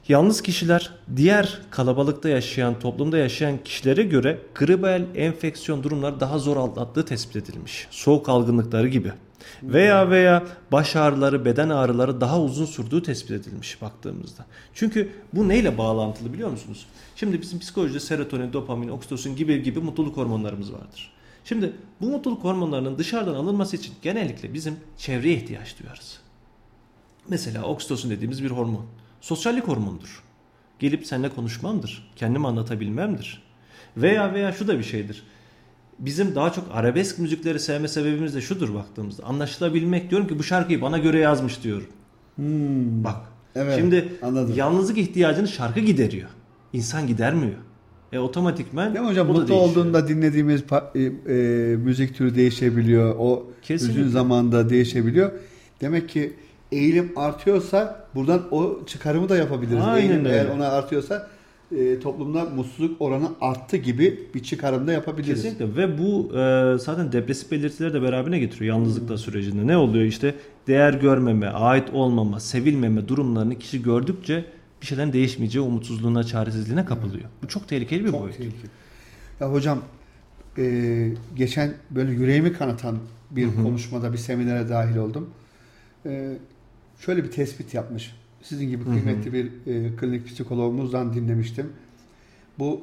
[0.10, 7.06] Yalnız kişiler diğer kalabalıkta yaşayan, toplumda yaşayan kişilere göre gribal enfeksiyon durumları daha zor atlattığı
[7.06, 7.88] tespit edilmiş.
[7.92, 9.12] Soğuk algınlıkları gibi.
[9.64, 14.46] Veya veya baş ağrıları, beden ağrıları daha uzun sürdüğü tespit edilmiş baktığımızda.
[14.74, 16.86] Çünkü bu neyle bağlantılı biliyor musunuz?
[17.16, 21.12] Şimdi bizim psikolojide serotonin, dopamin, oksitosin gibi gibi mutluluk hormonlarımız vardır.
[21.46, 26.20] Şimdi bu mutluluk hormonlarının dışarıdan alınması için genellikle bizim çevreye ihtiyaç duyarız.
[27.30, 28.86] Mesela oksitosin dediğimiz bir hormon.
[29.22, 30.24] Sosyallik hormonudur.
[30.80, 32.12] Gelip seninle konuşmamdır.
[32.16, 33.44] Kendimi anlatabilmemdir.
[33.98, 35.24] Veya veya şu da bir şeydir.
[36.00, 39.24] Bizim daha çok arabesk müzikleri sevme sebebimiz de şudur baktığımızda.
[39.24, 41.88] Anlaşılabilmek diyorum ki bu şarkıyı bana göre yazmış diyorum.
[42.36, 43.04] Hmm.
[43.04, 43.16] Bak.
[43.56, 44.54] Evet, şimdi anladım.
[44.56, 46.30] yalnızlık ihtiyacını şarkı gideriyor.
[46.74, 47.58] İnsan gidermiyor.
[48.12, 50.64] E otomatikmen Ya hocam mutlu olduğunda dinlediğimiz
[50.96, 51.36] e, e,
[51.76, 53.16] müzik türü değişebiliyor.
[53.20, 54.02] O Kesinlikle.
[54.02, 55.32] üzün zamanda değişebiliyor.
[55.82, 56.34] Demek ki
[56.72, 59.84] eğilim artıyorsa buradan o çıkarımı da yapabiliriz.
[59.84, 60.36] Aynen eğilim öyle.
[60.36, 61.28] eğer ona artıyorsa
[61.72, 65.44] e, toplumda mutsuzluk oranı arttı gibi bir çıkarım da yapabiliriz.
[65.44, 69.18] Kesinlikle ve bu e, zaten depresif belirtileri de beraberine getiriyor yalnızlıkta hmm.
[69.18, 69.68] sürecinde.
[69.68, 70.36] Ne oluyor işte
[70.68, 74.46] değer görmeme, ait olmama, sevilmeme durumlarını kişi gördükçe
[74.82, 77.22] bir şeyden değişmeyeceği umutsuzluğuna, çaresizliğine kapılıyor.
[77.22, 77.44] Evet.
[77.44, 78.38] Bu çok tehlikeli bir çok boyut.
[78.38, 78.70] Tehlikeli.
[79.40, 79.80] Ya hocam
[80.58, 82.98] e, geçen böyle yüreğimi kanatan
[83.32, 83.64] bir Hı-hı.
[83.64, 85.30] konuşmada bir seminere dahil oldum.
[86.06, 86.38] E,
[87.00, 88.16] şöyle bir tespit yapmış.
[88.42, 91.74] Sizin gibi kıymetli bir e, klinik psikologumuzdan dinlemiştim.
[92.60, 92.82] Bu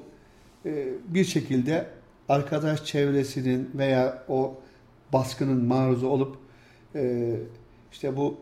[0.66, 1.86] e, bir şekilde
[2.28, 4.60] arkadaş çevresinin veya o
[5.12, 6.36] baskının maruzu olup
[6.94, 7.36] e,
[7.92, 8.36] işte bu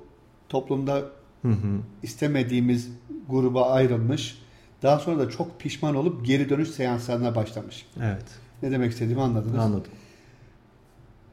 [0.48, 0.94] toplumda
[1.42, 1.78] hı hı.
[2.02, 2.88] istemediğimiz
[3.28, 4.42] gruba ayrılmış.
[4.82, 7.86] Daha sonra da çok pişman olup geri dönüş seanslarına başlamış.
[8.02, 8.24] Evet.
[8.62, 9.58] Ne demek istediğimi anladınız.
[9.58, 9.92] Anladım.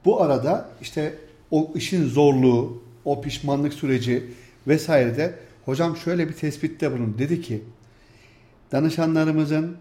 [0.06, 1.16] Bu arada işte
[1.52, 4.24] o işin zorluğu, o pişmanlık süreci
[4.68, 7.16] vesaire de hocam şöyle bir tespitte bulun.
[7.18, 7.64] Dedi ki
[8.72, 9.78] danışanlarımızın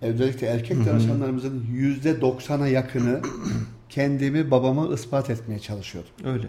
[0.00, 3.20] özellikle erkek danışanlarımızın yüzde doksana yakını
[3.88, 6.10] kendimi babama ispat etmeye çalışıyordum.
[6.24, 6.46] Öyle.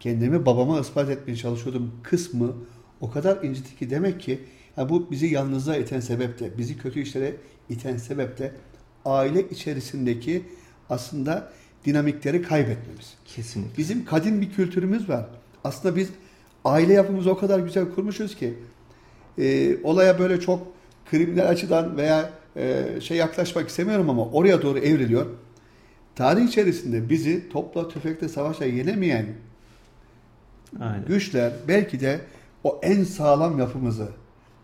[0.00, 2.52] Kendimi babama ispat etmeye çalışıyordum kısmı
[3.00, 4.40] o kadar inciti ki demek ki
[4.76, 7.36] yani bu bizi yalnızlığa iten sebep de, bizi kötü işlere
[7.68, 8.52] iten sebep de
[9.04, 10.42] aile içerisindeki
[10.90, 11.52] aslında
[11.84, 13.14] dinamikleri kaybetmemiz.
[13.24, 13.78] Kesinlikle.
[13.78, 15.26] Bizim kadim bir kültürümüz var.
[15.64, 16.08] Aslında biz
[16.64, 18.54] aile yapımızı o kadar güzel kurmuşuz ki
[19.38, 20.66] e, olaya böyle çok
[21.10, 25.26] kriminal açıdan veya e, şey yaklaşmak istemiyorum ama oraya doğru evriliyor.
[26.14, 29.26] Tarih içerisinde bizi topla tüfekle savaşa yenemeyen
[30.80, 31.04] Aynen.
[31.06, 32.20] güçler belki de
[32.64, 34.08] o en sağlam yapımızı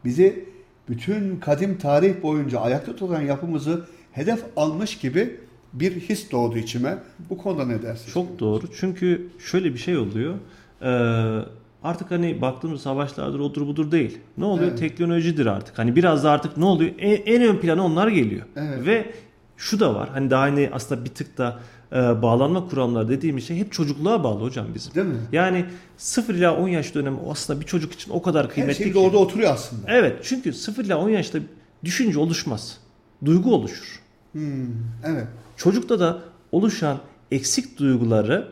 [0.05, 0.44] bizi
[0.88, 5.40] bütün kadim tarih boyunca ayakta tutan yapımızı hedef almış gibi
[5.75, 6.99] bir his doğdu içime.
[7.31, 8.13] Bu konuda ne dersin?
[8.13, 8.65] Çok doğru.
[8.81, 10.35] Çünkü şöyle bir şey oluyor.
[10.83, 11.45] Ee,
[11.83, 14.19] artık hani baktığımız savaşlardır odur budur değil.
[14.39, 14.69] Ne oluyor?
[14.69, 14.79] Evet.
[14.79, 15.79] Teknolojidir artık.
[15.79, 16.91] Hani biraz da artık ne oluyor?
[16.99, 18.43] En, en ön plana onlar geliyor.
[18.57, 18.87] Evet.
[18.87, 19.13] Ve
[19.57, 20.09] şu da var.
[20.13, 21.59] Hani daha hani aslında bir tık da
[21.93, 24.95] e, bağlanma kuramları dediğimiz şey hep çocukluğa bağlı hocam bizim.
[24.95, 25.17] Değil mi?
[25.33, 25.65] Yani
[25.97, 28.99] 0 ila 10 yaş dönemi aslında bir çocuk için o kadar kıymetli Her şey ki.
[28.99, 29.83] orada oturuyor aslında.
[29.89, 30.17] Evet.
[30.23, 31.39] Çünkü 0 ila 10 yaşta
[31.85, 32.79] düşünce oluşmaz.
[33.25, 34.01] Duygu oluşur.
[34.35, 34.66] Hmm,
[35.05, 35.27] evet.
[35.57, 38.49] Çocukta da oluşan eksik duyguları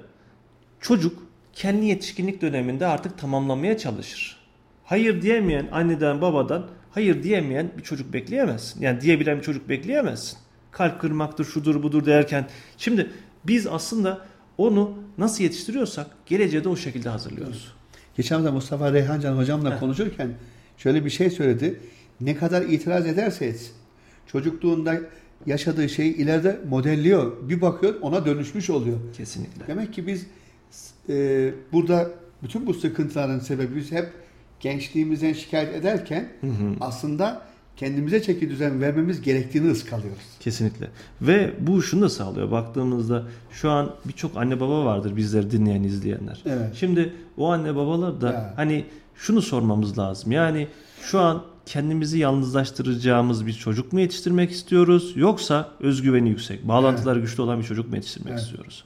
[0.81, 4.37] çocuk kendi yetişkinlik döneminde artık tamamlamaya çalışır.
[4.85, 8.83] Hayır diyemeyen anneden babadan hayır diyemeyen bir çocuk bekleyemezsin.
[8.83, 10.39] Yani diyebilen bir çocuk bekleyemezsin.
[10.71, 12.49] Kalp kırmaktır, şudur budur derken.
[12.79, 13.11] Şimdi
[13.45, 14.27] biz aslında
[14.59, 17.73] onu nasıl yetiştiriyorsak geleceğe de o şekilde hazırlıyoruz.
[18.17, 20.31] Geçen hafta Mustafa Reyhancan hocamla konuşurken
[20.79, 21.81] şöyle bir şey söyledi.
[22.21, 23.73] Ne kadar itiraz ederse etsin.
[24.27, 25.01] Çocukluğunda
[25.47, 27.33] yaşadığı şeyi ileride modelliyor.
[27.49, 28.99] Bir bakıyor ona dönüşmüş oluyor.
[29.17, 29.67] Kesinlikle.
[29.67, 30.27] Demek ki biz
[31.09, 32.11] e, burada
[32.43, 34.11] bütün bu sıkıntıların sebebi biz hep
[34.61, 36.75] gençliğimizden şikayet ederken Hı hı.
[36.81, 37.43] aslında
[37.77, 40.23] kendimize çeki düzen vermemiz gerektiğini ıskalıyoruz.
[40.41, 40.89] Kesinlikle.
[41.23, 42.51] Ve bu şunu da sağlıyor.
[42.51, 46.43] Baktığımızda şu an birçok anne baba vardır bizleri dinleyen, izleyenler.
[46.47, 46.75] Evet.
[46.75, 48.53] Şimdi o anne babalar da Ya.
[48.57, 48.85] hani
[49.17, 50.33] şunu sormamız lazım.
[50.33, 50.69] Yani
[51.03, 57.59] şu an kendimizi yalnızlaştıracağımız bir çocuk mu yetiştirmek istiyoruz yoksa özgüveni yüksek, bağlantıları güçlü olan
[57.61, 58.43] bir çocuk mu yetiştirmek Evet.
[58.43, 58.85] istiyoruz?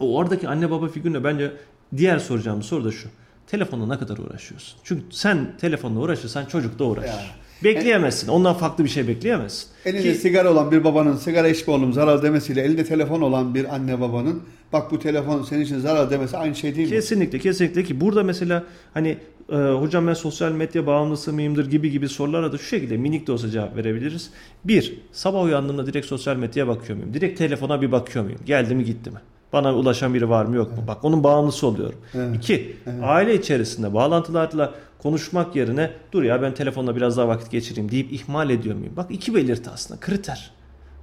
[0.00, 1.52] O oradaki anne baba figürüne bence
[1.96, 3.08] diğer soracağım soru da şu.
[3.46, 4.78] Telefonla ne kadar uğraşıyorsun?
[4.84, 7.08] Çünkü sen telefonla uğraşırsan çocuk da uğraşır.
[7.08, 7.24] Ya.
[7.64, 8.28] Bekleyemezsin.
[8.28, 9.68] Ondan farklı bir şey bekleyemezsin.
[9.84, 13.74] Elinde Ki- sigara olan bir babanın sigara içme oğlum zarar demesiyle elinde telefon olan bir
[13.74, 16.94] anne babanın bak bu telefon senin için zarar demesi aynı şey değil mi?
[16.94, 19.18] Kesinlikle kesinlikle ki burada mesela hani
[19.52, 23.32] e, hocam ben sosyal medya bağımlısı mıyımdır gibi gibi sorulara da şu şekilde minik de
[23.32, 24.30] olsa cevap verebiliriz.
[24.64, 27.14] Bir, sabah uyandığımda direkt sosyal medyaya bakıyor muyum?
[27.14, 28.40] Direkt telefona bir bakıyor muyum?
[28.46, 29.18] Geldi mi gitti mi?
[29.52, 30.84] Bana ulaşan biri var mı yok mu?
[30.88, 31.98] Bak onun bağımlısı oluyorum.
[32.14, 32.36] Evet.
[32.36, 38.12] İki, aile içerisinde bağlantılarla konuşmak yerine dur ya ben telefonla biraz daha vakit geçireyim deyip
[38.12, 38.92] ihmal ediyor muyum?
[38.96, 40.50] Bak iki belirti aslında kriter.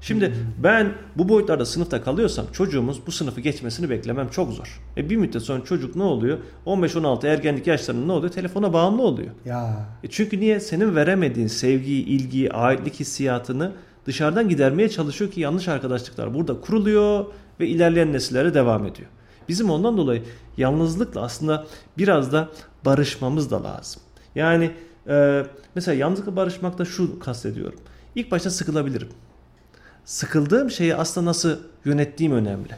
[0.01, 0.33] Şimdi
[0.63, 4.81] ben bu boyutlarda sınıfta kalıyorsam çocuğumuz bu sınıfı geçmesini beklemem çok zor.
[4.97, 6.37] E bir müddet sonra çocuk ne oluyor?
[6.65, 8.33] 15-16 ergenlik yaşlarında ne oluyor?
[8.33, 9.29] Telefona bağımlı oluyor.
[9.45, 10.59] Ya E çünkü niye?
[10.59, 13.71] Senin veremediğin sevgiyi, ilgiyi, aitlik hissiyatını
[14.05, 17.25] dışarıdan gidermeye çalışıyor ki yanlış arkadaşlıklar burada kuruluyor
[17.59, 19.09] ve ilerleyen nesillere devam ediyor.
[19.49, 20.23] Bizim ondan dolayı
[20.57, 21.65] yalnızlıkla aslında
[21.97, 22.49] biraz da
[22.85, 24.01] barışmamız da lazım.
[24.35, 24.71] Yani
[25.07, 25.43] e,
[25.75, 27.79] mesela yalnızlıkla barışmakta şu kastediyorum.
[28.15, 29.07] İlk başta sıkılabilirim.
[30.09, 32.75] Sıkıldığım şeyi aslında nasıl yönettiğim önemli.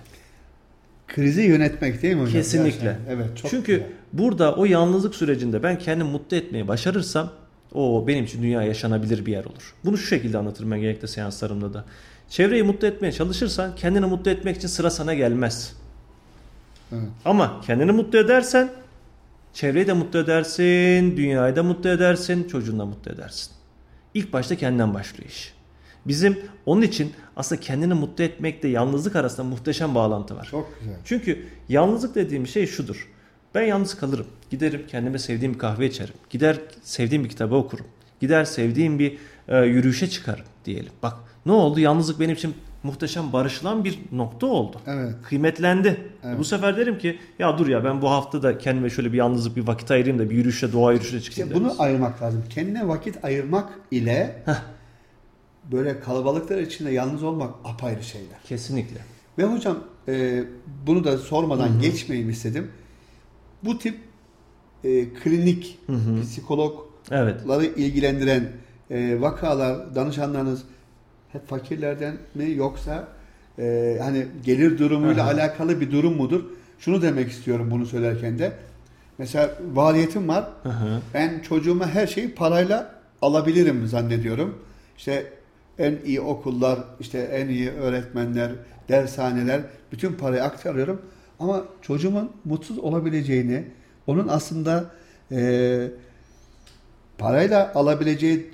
[1.08, 2.34] krizi yönetmek değil mi hocam?
[2.34, 2.84] Kesinlikle.
[2.84, 3.16] Gerçekten.
[3.16, 3.88] Evet çok Çünkü güzel.
[4.14, 7.32] burada o yalnızlık sürecinde ben kendimi mutlu etmeyi başarırsam
[7.74, 9.76] o benim için dünya yaşanabilir bir yer olur.
[9.86, 11.86] Bunu şu şekilde anlatırım ben genellikle seanslarımda da.
[12.30, 15.76] Çevreyi mutlu etmeye çalışırsan kendini mutlu etmek için sıra sana gelmez.
[16.92, 17.10] Evet.
[17.26, 18.70] Ama kendini mutlu edersen
[19.54, 23.52] çevreyi de mutlu edersin, dünyayı da mutlu edersin, çocuğunu da mutlu edersin.
[24.14, 25.61] İlk başta kendinden başlıyor iş.
[26.08, 30.48] Bizim onun için aslında kendini mutlu etmekle yalnızlık arasında muhteşem bağlantı var.
[30.52, 30.96] Çok güzel.
[31.06, 33.08] Çünkü yalnızlık dediğim şey şudur.
[33.56, 34.28] Ben yalnız kalırım.
[34.50, 36.14] Giderim kendime sevdiğim bir kahve içerim.
[36.30, 37.86] Gider sevdiğim bir kitabı okurum.
[38.20, 40.92] Gider sevdiğim bir e, yürüyüşe çıkarım diyelim.
[41.04, 41.14] Bak
[41.46, 41.80] ne oldu?
[41.80, 44.78] Yalnızlık benim için muhteşem barışılan bir nokta oldu.
[44.88, 45.16] Evet.
[45.24, 45.98] Kıymetlendi.
[46.24, 46.40] Evet.
[46.40, 49.56] Bu sefer derim ki ya dur ya ben bu hafta da kendime şöyle bir yalnızlık
[49.56, 52.44] bir vakit ayırayım da bir yürüyüşe, doğa yürüyüşe çıkayım İşte bunu ayırmak lazım.
[52.50, 54.44] Kendine vakit ayırmak ile
[55.72, 58.42] böyle kalabalıklar içinde yalnız olmak apayrı şeyler.
[58.44, 58.98] Kesinlikle.
[59.38, 60.44] Ve hocam e,
[60.88, 62.72] bunu da sormadan geçmeyeyim istedim.
[63.64, 63.98] Bu tip
[64.84, 65.80] e, klinik,
[66.24, 67.78] psikologları Evet.
[67.78, 68.50] ilgilendiren
[68.92, 70.64] e, vakalar, danışanlarınız
[71.32, 73.08] hep fakirlerden mi yoksa
[73.60, 75.32] e, hani gelir durumuyla Aha.
[75.32, 76.44] alakalı bir durum mudur?
[76.80, 78.54] Şunu demek istiyorum bunu söylerken de.
[79.18, 80.48] Mesela valiyetim var.
[80.64, 81.02] Hı hı.
[81.14, 84.58] Ben çocuğuma her şeyi parayla alabilirim zannediyorum.
[84.98, 85.34] İşte
[85.80, 88.52] en iyi okullar, işte en iyi öğretmenler,
[88.90, 91.02] dershaneler, bütün parayı aktarıyorum.
[91.40, 93.64] Ama çocuğumun mutsuz olabileceğini,
[94.08, 94.86] onun aslında
[95.32, 95.92] eee,
[97.18, 98.52] parayla alabileceği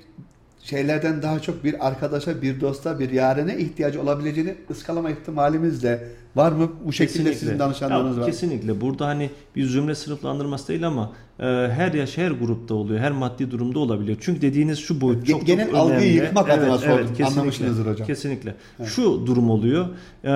[0.70, 6.52] şeylerden daha çok bir arkadaşa, bir dosta, bir yarene ihtiyacı olabileceğini ıskalama ihtimalimiz de var
[6.52, 6.72] mı?
[6.84, 8.30] Bu şekilde sizin danışanlarınız Ya, var.
[8.30, 8.80] Kesinlikle.
[8.80, 13.00] Burada hani bir zümre sınıflandırması değil ama e, her yaş her grupta oluyor.
[13.00, 14.18] Her maddi durumda olabiliyor.
[14.20, 16.14] Çünkü dediğiniz şu boyut çok genel çok algıyı önemli.
[16.14, 16.96] yıkmak adına sordum.
[17.06, 17.24] kesinlikle.
[17.26, 18.06] Anlamışsınızdır hocam.
[18.06, 18.54] Kesinlikle.
[18.84, 19.86] Şu durum oluyor.
[20.24, 20.30] E,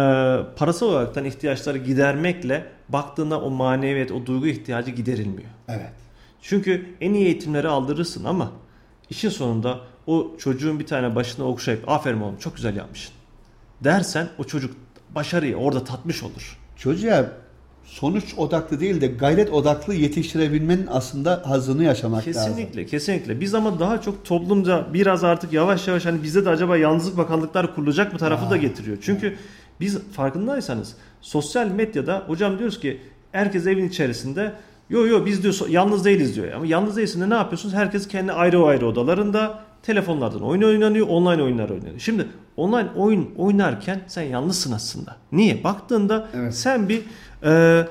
[0.57, 5.51] parasal olaraktan ihtiyaçları gidermekle baktığında o maneviyet, o duygu ihtiyacı giderilmiyor.
[5.69, 5.93] Evet.
[6.43, 8.53] Çünkü en iyi eğitimleri aldırırsın ama
[9.11, 13.15] işin sonunda o çocuğun bir tane başına okşayıp aferin oğlum çok güzel yapmışsın
[13.85, 14.75] dersen o çocuk
[15.15, 16.59] başarıyı orada tatmış olur.
[16.77, 17.27] Çocuğa
[17.85, 22.43] sonuç odaklı değil de gayret odaklı yetiştirebilmenin aslında hazını yaşamak lazım.
[22.43, 23.41] Kesinlikle, kesinlikle.
[23.41, 27.75] Biz ama daha çok toplumca biraz artık yavaş yavaş hani bizde de acaba yalnızlık bakanlıklar
[27.75, 28.99] kurulacak mı tarafı da getiriyor.
[29.01, 29.37] Çünkü
[29.81, 33.01] biz farkındaysanız sosyal medyada hocam diyoruz ki
[33.33, 34.53] herkes evin içerisinde
[34.91, 36.53] Yo yo biz diyor yalnız değiliz diyor.
[36.53, 37.75] Ama yalnız değilsin de ne yapıyorsunuz?
[37.75, 41.99] Herkes kendi ayrı ayrı odalarında telefonlardan oyun oynanıyor, online oyunlar oynanıyor.
[41.99, 45.17] Şimdi online oyun oynarken sen yalnızsın aslında.
[45.33, 45.65] Niye?
[45.65, 46.55] Baktığında evet.
[46.55, 47.03] sen bir
[47.45, 47.87] e,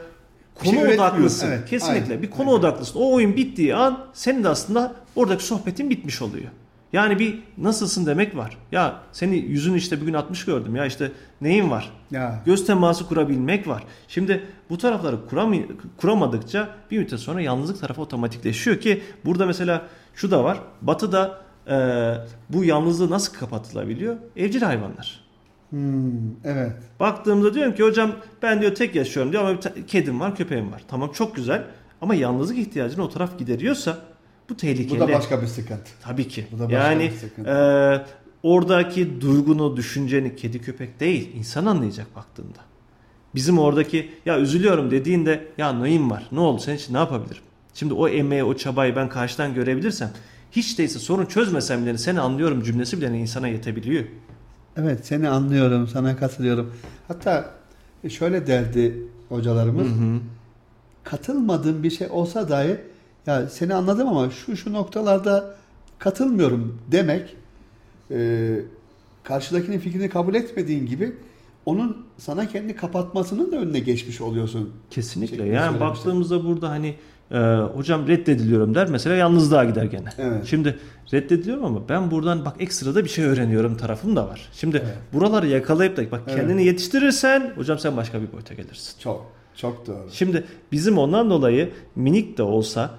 [0.56, 1.48] konu şey odaklısın.
[1.48, 2.60] Evet, Kesinlikle aynen, bir konu aynen.
[2.60, 3.00] odaklısın.
[3.00, 6.50] O oyun bittiği an senin de aslında oradaki sohbetin bitmiş oluyor.
[6.94, 8.58] Yani bir nasılsın demek var.
[8.72, 11.92] Ya seni yüzün işte bugün 60 gördüm ya işte neyin var?
[12.12, 12.42] Ya.
[12.46, 13.84] Göz teması kurabilmek var.
[14.08, 15.54] Şimdi bu tarafları kuram
[15.98, 19.82] kuramadıkça bir müddet sonra yalnızlık tarafı otomatikleşiyor ki burada mesela
[20.16, 20.60] şu da var.
[20.82, 21.78] Batı'da e,
[22.50, 24.16] bu yalnızlığı nasıl kapatılabiliyor?
[24.36, 25.22] Evcil hayvanlar.
[25.70, 26.12] Hmm,
[26.44, 26.74] evet.
[27.00, 30.82] Baktığımda diyorum ki hocam ben diyor tek yaşıyorum diyor ama bir kedim var köpeğim var.
[30.88, 31.64] Tamam çok güzel
[32.02, 33.98] ama yalnızlık ihtiyacını o taraf gideriyorsa
[34.52, 35.00] bu tehlikeli.
[35.00, 35.92] Bu da başka bir sıkıntı.
[36.02, 36.48] Tabii ki.
[36.52, 37.50] Bu da başka yani bir sıkıntı.
[37.50, 37.58] E,
[38.44, 42.60] oradaki duygunu, düşünceni kedi köpek değil insan anlayacak baktığında.
[43.36, 47.42] Bizim oradaki ya üzülüyorum dediğinde ya neyim var ne oldu senin için ne yapabilirim?
[47.74, 50.12] Şimdi o emeği o çabayı ben karşıdan görebilirsem
[50.52, 54.04] hiç değilse sorun çözmesem bile seni anlıyorum cümlesi bile insana yetebiliyor.
[54.78, 56.74] Evet seni anlıyorum sana katılıyorum.
[57.08, 57.52] Hatta
[58.10, 58.96] şöyle derdi
[59.30, 59.88] hocalarımız.
[59.88, 60.20] Hı hı.
[61.04, 62.78] Katılmadığım bir şey olsa dahi
[63.28, 65.56] ya seni anladım ama şu şu noktalarda
[66.00, 67.36] katılmıyorum demek
[68.12, 68.60] e,
[69.24, 71.16] karşıdakinin fikrini kabul etmediğin gibi
[71.66, 74.74] onun sana kendi kapatmasının da önüne geçmiş oluyorsun.
[74.90, 75.46] Kesinlikle.
[75.46, 76.96] Yani baktığımızda burada hani
[77.32, 77.38] e,
[77.76, 80.10] hocam reddediliyorum der mesela yalnızlığa gider gene.
[80.18, 80.46] Evet.
[80.46, 80.80] Şimdi
[81.14, 84.50] reddediliyorum ama ben buradan bak ekstrada bir şey öğreniyorum tarafım da var.
[84.54, 84.98] Şimdi evet.
[85.14, 86.66] buraları yakalayıp da bak kendini evet.
[86.66, 89.00] yetiştirirsen hocam sen başka bir boyuta gelirsin.
[89.00, 90.08] Çok çok doğru.
[90.12, 92.92] Şimdi bizim ondan dolayı minik de olsa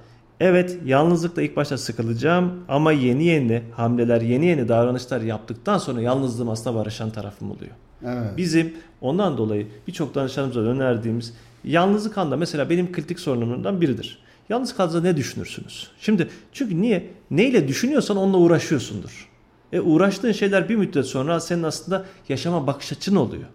[0.42, 6.48] Evet yalnızlıkta ilk başta sıkılacağım ama yeni yeni hamleler, yeni yeni davranışlar yaptıktan sonra yalnızlığım
[6.48, 7.70] aslında barışan tarafım oluyor.
[8.04, 8.36] Evet.
[8.36, 14.18] Bizim ondan dolayı birçok danışanımıza önerdiğimiz yalnızlık anda mesela benim kritik sorunumdan biridir.
[14.48, 15.90] Yalnız kaldığınızda ne düşünürsünüz?
[16.00, 17.10] Şimdi çünkü niye?
[17.30, 19.28] Neyle düşünüyorsan onunla uğraşıyorsundur.
[19.72, 23.48] E uğraştığın şeyler bir müddet sonra senin aslında yaşama bakış açın oluyor.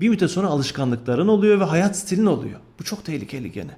[0.00, 2.60] Bir müddet sonra alışkanlıkların oluyor ve hayat stilin oluyor.
[2.78, 3.76] Bu çok tehlikeli gene.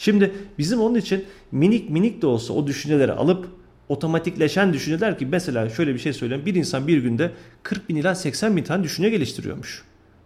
[0.00, 3.46] Şimdi bizim onun için minik minik de olsa o düşünceleri alıp
[3.88, 6.46] otomatikleşen düşünceler ki mesela şöyle bir şey söyleyeyim.
[6.46, 7.30] Bir insan bir günde
[7.62, 9.82] 40 bin ila 80 bin tane düşünce geliştiriyormuş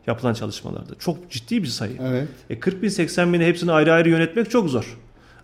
[0.06, 0.94] yapılan çalışmalarda.
[0.98, 1.92] Çok ciddi bir sayı.
[2.02, 2.28] Evet.
[2.50, 4.98] E 40 bin 80 bini hepsini ayrı ayrı yönetmek çok zor.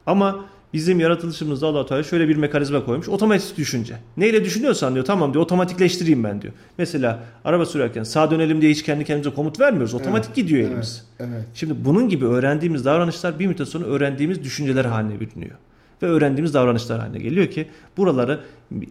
[0.07, 3.09] Ama bizim yaratılışımızda Allah Teala şöyle bir mekanizma koymuş.
[3.09, 3.97] Otomatik düşünce.
[4.17, 6.53] Neyle düşünüyorsan diyor tamam diyor otomatikleştireyim ben diyor.
[6.79, 9.95] Mesela araba sürerken sağ dönelim diye hiç kendi kendimize komut vermiyoruz.
[9.95, 11.07] Otomatik evet, gidiyor elimiz.
[11.21, 11.45] Evet, evet.
[11.55, 15.57] Şimdi bunun gibi öğrendiğimiz davranışlar bir müddet sonra öğrendiğimiz düşünceler haline bürünüyor.
[16.03, 18.41] Ve öğrendiğimiz davranışlar haline geliyor ki buraları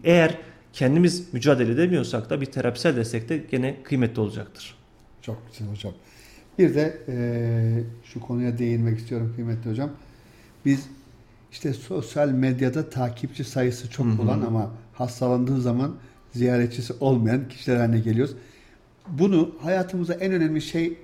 [0.03, 0.37] eğer
[0.73, 4.75] kendimiz mücadele edemiyorsak da bir terapisel destekte gene kıymetli olacaktır.
[5.21, 5.93] Çok güzel hocam.
[6.59, 7.17] Bir de e,
[8.03, 9.89] şu konuya değinmek istiyorum kıymetli hocam.
[10.65, 10.89] Biz
[11.51, 14.21] işte sosyal medyada takipçi sayısı çok Hı-hı.
[14.21, 15.95] olan ama hastalandığı zaman
[16.33, 18.35] ziyaretçisi olmayan kişiler haline geliyoruz.
[19.07, 20.97] Bunu hayatımıza en önemli şey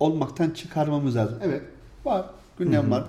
[0.00, 1.38] olmaktan çıkarmamız lazım.
[1.42, 1.62] Evet
[2.04, 2.26] var,
[2.58, 2.90] gündem Hı-hı.
[2.90, 3.04] var.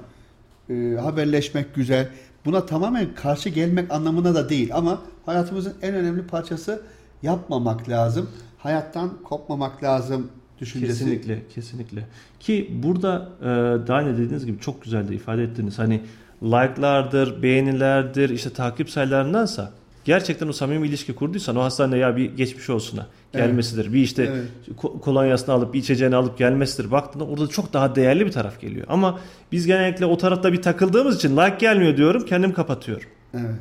[0.70, 2.10] E, haberleşmek güzel.
[2.46, 6.82] Buna tamamen karşı gelmek anlamına da değil ama hayatımızın en önemli parçası
[7.24, 8.30] yapmamak lazım.
[8.58, 10.28] Hayattan kopmamak lazım
[10.60, 11.00] düşüncesi.
[11.00, 12.08] Kesinlikle, kesinlikle.
[12.40, 13.46] Ki burada e,
[13.88, 15.80] daha ne dediğiniz gibi çok güzel de ifade ettiniz.
[15.80, 16.02] Hani
[16.44, 19.72] like'lardır, beğenilerdir, işte takip sayılarındansa
[20.06, 23.84] gerçekten o samimi ilişki kurduysan o hastaneye ya bir geçmiş olsuna gelmesidir.
[23.84, 23.94] Evet.
[23.94, 24.76] Bir işte evet.
[25.02, 26.92] kolonyasını alıp bir içeceğini alıp gelmesidir.
[26.92, 28.86] Baktığında orada çok daha değerli bir taraf geliyor.
[28.90, 29.20] Ama
[29.52, 33.10] biz genellikle o tarafta bir takıldığımız için like gelmiyor diyorum kendim kapatıyorum.
[33.34, 33.56] Evet.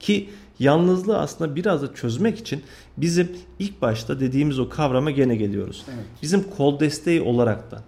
[0.00, 2.62] Ki yalnızlığı aslında biraz da çözmek için
[2.96, 5.84] bizim ilk başta dediğimiz o kavrama gene geliyoruz.
[5.88, 6.04] Evet.
[6.22, 7.80] Bizim kol desteği olaraktan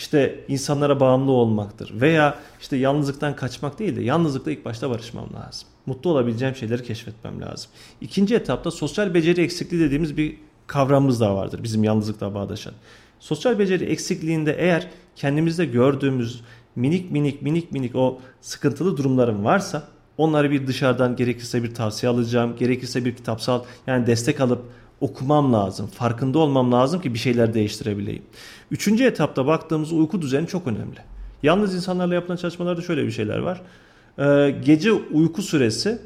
[0.00, 5.68] işte insanlara bağımlı olmaktır veya işte yalnızlıktan kaçmak değil de yalnızlıkla ilk başta barışmam lazım.
[5.86, 7.70] Mutlu olabileceğim şeyleri keşfetmem lazım.
[8.00, 10.36] İkinci etapta sosyal beceri eksikliği dediğimiz bir
[10.66, 12.72] kavramımız da vardır bizim yalnızlıkla bağdaşan.
[13.20, 16.40] Sosyal beceri eksikliğinde eğer kendimizde gördüğümüz
[16.76, 22.56] minik minik minik minik o sıkıntılı durumlarım varsa onları bir dışarıdan gerekirse bir tavsiye alacağım,
[22.56, 24.62] gerekirse bir kitapsal yani destek alıp
[25.00, 25.86] okumam lazım.
[25.86, 28.22] Farkında olmam lazım ki bir şeyler değiştirebileyim.
[28.70, 30.98] Üçüncü etapta baktığımız uyku düzeni çok önemli.
[31.42, 33.62] Yalnız insanlarla yapılan çalışmalarda şöyle bir şeyler var.
[34.18, 35.98] Ee, gece uyku süresi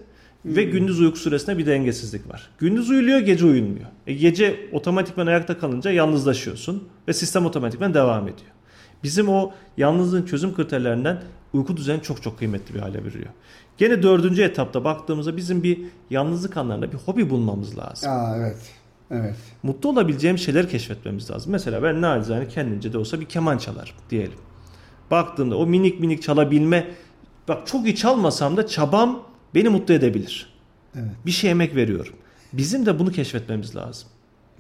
[0.45, 0.73] ve hmm.
[0.73, 2.51] gündüz uyku süresinde bir dengesizlik var.
[2.59, 3.87] Gündüz uyuluyor, gece uyunmuyor.
[4.07, 8.51] E, gece otomatikman ayakta kalınca yalnızlaşıyorsun ve sistem otomatikman devam ediyor.
[9.03, 11.23] Bizim o yalnızlığın çözüm kriterlerinden
[11.53, 13.31] uyku düzeni çok çok kıymetli bir hale veriyor.
[13.79, 15.79] Gene dördüncü etapta baktığımızda bizim bir
[16.11, 18.11] yalnızlık anlarında bir hobi bulmamız lazım.
[18.11, 18.57] Aa, evet.
[19.11, 19.37] Evet.
[19.63, 21.53] Mutlu olabileceğim şeyler keşfetmemiz lazım.
[21.53, 24.39] Mesela ben nacizane kendince de olsa bir keman çalarım diyelim.
[25.11, 26.87] Baktığımda o minik minik çalabilme
[27.49, 29.23] Bak çok iyi çalmasam da çabam
[29.55, 30.55] beni mutlu edebilir.
[30.95, 31.11] Evet.
[31.27, 32.15] Bir şey emek veriyorum.
[32.53, 34.09] Bizim de bunu keşfetmemiz lazım.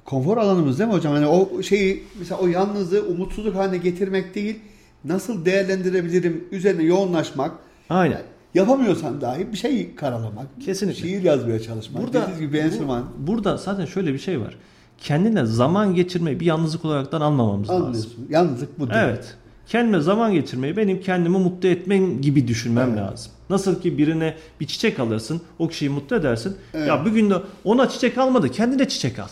[0.05, 1.12] Konfor alanımız değil mi hocam?
[1.12, 4.59] Hani o şeyi mesela o yalnızlığı umutsuzluk haline getirmek değil,
[5.05, 7.53] nasıl değerlendirebilirim üzerine yoğunlaşmak.
[7.90, 8.22] Aynen.
[8.55, 10.46] Yapamıyorsan dahi bir şey karalamak.
[10.64, 11.00] Kesinlikle.
[11.00, 12.02] Şiir yazmaya çalışmak.
[12.02, 13.05] Burada, Dediğiniz gibi enstrüman.
[13.18, 14.57] Bu, burada zaten şöyle bir şey var.
[14.98, 18.11] Kendine zaman geçirmeyi bir yalnızlık olaraktan almamamız Anlıyorsun.
[18.11, 18.26] lazım.
[18.30, 19.00] Yalnızlık bu değil.
[19.02, 19.36] Evet.
[19.66, 22.98] Kendime zaman geçirmeyi benim kendimi mutlu etmem gibi düşünmem evet.
[22.98, 23.32] lazım.
[23.50, 26.57] Nasıl ki birine bir çiçek alırsın, o kişiyi mutlu edersin.
[26.74, 26.88] Evet.
[26.88, 27.34] Ya bugün de
[27.64, 29.28] ona çiçek almadı, kendine çiçek al.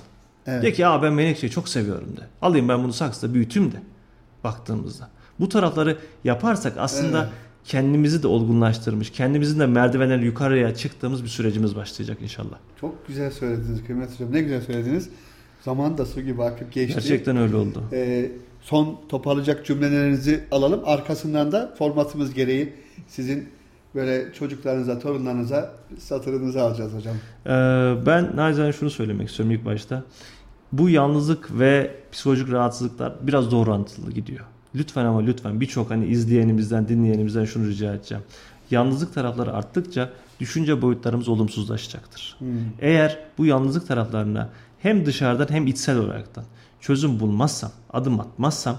[0.47, 0.63] Evet.
[0.63, 2.21] De ki ya ben menekşeyi çok seviyorum de.
[2.43, 3.77] Alayım ben bunu saksıda büyüteyim de.
[4.45, 5.09] Baktığımızda.
[5.41, 7.33] Bu tarafları yaparsak aslında evet.
[7.65, 12.59] Kendimizi de olgunlaştırmış, kendimizin de merdivenler yukarıya çıktığımız bir sürecimiz başlayacak inşallah.
[12.81, 14.33] Çok güzel söylediniz kıymetli hocam.
[14.33, 15.09] Ne güzel söylediniz.
[15.63, 16.95] Zaman da su gibi akıp geçti.
[16.95, 17.85] Gerçekten öyle oldu.
[17.93, 20.81] Ee, son toparlayacak cümlelerinizi alalım.
[20.85, 22.73] Arkasından da formatımız gereği
[23.09, 23.49] sizin
[23.95, 27.17] böyle çocuklarınıza, torunlarınıza satırınızı alacağız hocam.
[27.47, 27.51] Ee,
[28.07, 30.05] ben nacizane şunu söylemek istiyorum ilk başta.
[30.73, 34.45] Bu yalnızlık ve psikolojik rahatsızlıklar biraz doğru orantılı gidiyor.
[34.75, 38.25] Lütfen ama lütfen birçok hani izleyenimizden, dinleyenimizden şunu rica edeceğim.
[38.71, 40.11] Yalnızlık tarafları arttıkça
[40.41, 42.37] düşünce boyutlarımız olumsuzlaşacaktır.
[42.39, 42.49] Hmm.
[42.81, 44.49] Eğer bu yalnızlık taraflarına
[44.79, 46.45] hem dışarıdan hem içsel olaraktan
[46.81, 48.79] çözüm bulmazsam, adım atmazsam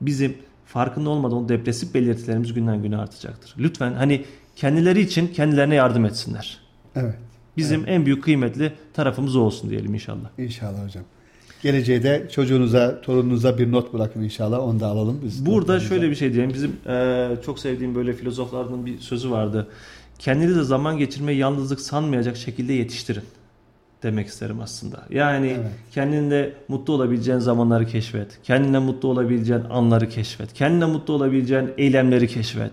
[0.00, 3.54] bizim farkında olmadan o depresif belirtilerimiz günden güne artacaktır.
[3.58, 4.24] Lütfen hani
[4.56, 6.60] kendileri için kendilerine yardım etsinler.
[6.96, 7.14] Evet.
[7.56, 7.88] Bizim evet.
[7.88, 10.28] en büyük kıymetli tarafımız olsun diyelim inşallah.
[10.38, 11.04] İnşallah hocam.
[11.62, 14.58] Geleceğe de çocuğunuza, torununuza bir not bırakın inşallah.
[14.58, 15.20] Onu da alalım.
[15.24, 16.54] Biz Burada şöyle bir şey diyeyim.
[16.54, 19.68] Bizim e, çok sevdiğim böyle filozoflardan bir sözü vardı.
[20.18, 23.22] Kendinize zaman geçirmeyi yalnızlık sanmayacak şekilde yetiştirin
[24.02, 25.02] demek isterim aslında.
[25.10, 25.70] Yani evet.
[25.92, 28.38] kendinde mutlu olabileceğin zamanları keşfet.
[28.42, 30.52] Kendine mutlu olabileceğin anları keşfet.
[30.52, 32.72] Kendine mutlu olabileceğin eylemleri keşfet.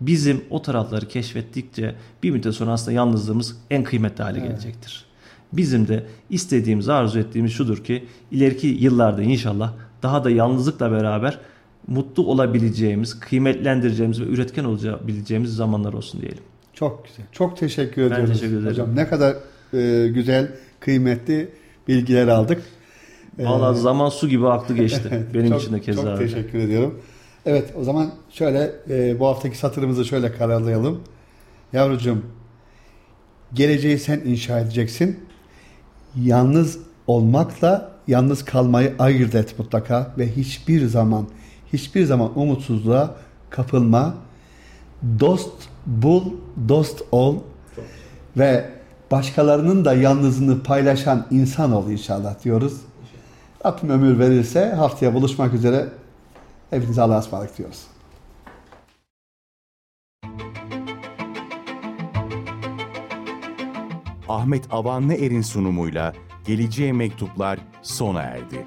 [0.00, 4.48] Bizim o tarafları keşfettikçe bir müddet sonra aslında yalnızlığımız en kıymetli hale evet.
[4.48, 5.07] gelecektir.
[5.52, 9.72] Bizim de istediğimiz, arzu ettiğimiz şudur ki ileriki yıllarda inşallah
[10.02, 11.38] daha da yalnızlıkla beraber
[11.86, 16.42] mutlu olabileceğimiz, kıymetlendireceğimiz ve üretken olabileceğimiz zamanlar olsun diyelim.
[16.74, 17.26] Çok güzel.
[17.32, 18.28] Çok teşekkür ediyoruz.
[18.28, 18.70] Ben teşekkür ederim.
[18.70, 19.36] Hocam ne kadar
[19.74, 21.48] e, güzel, kıymetli
[21.88, 22.62] bilgiler aldık.
[23.38, 25.26] Valla ee, zaman su gibi aktı geçti.
[25.34, 26.02] Benim çok, için de keza.
[26.02, 27.00] Çok teşekkür ediyorum.
[27.46, 31.00] Evet o zaman şöyle e, bu haftaki satırımızı şöyle karalayalım.
[31.72, 32.22] Yavrucuğum
[33.54, 35.20] geleceği sen inşa edeceksin.
[36.16, 41.26] Yalnız olmakla yalnız kalmayı ayırt et mutlaka ve hiçbir zaman
[41.72, 43.14] hiçbir zaman umutsuzluğa
[43.50, 44.14] kapılma.
[45.20, 45.52] Dost
[45.86, 46.22] bul,
[46.68, 47.36] dost ol
[48.36, 48.70] ve
[49.10, 52.80] başkalarının da yalnızlığını paylaşan insan ol inşallah diyoruz.
[53.66, 55.88] Rabbim ömür verirse haftaya buluşmak üzere.
[56.70, 57.80] Hepinize Allah'a ısmarladık diyoruz.
[64.28, 66.12] Ahmet Avanlı Er'in sunumuyla
[66.46, 68.66] Geleceğe Mektuplar sona erdi.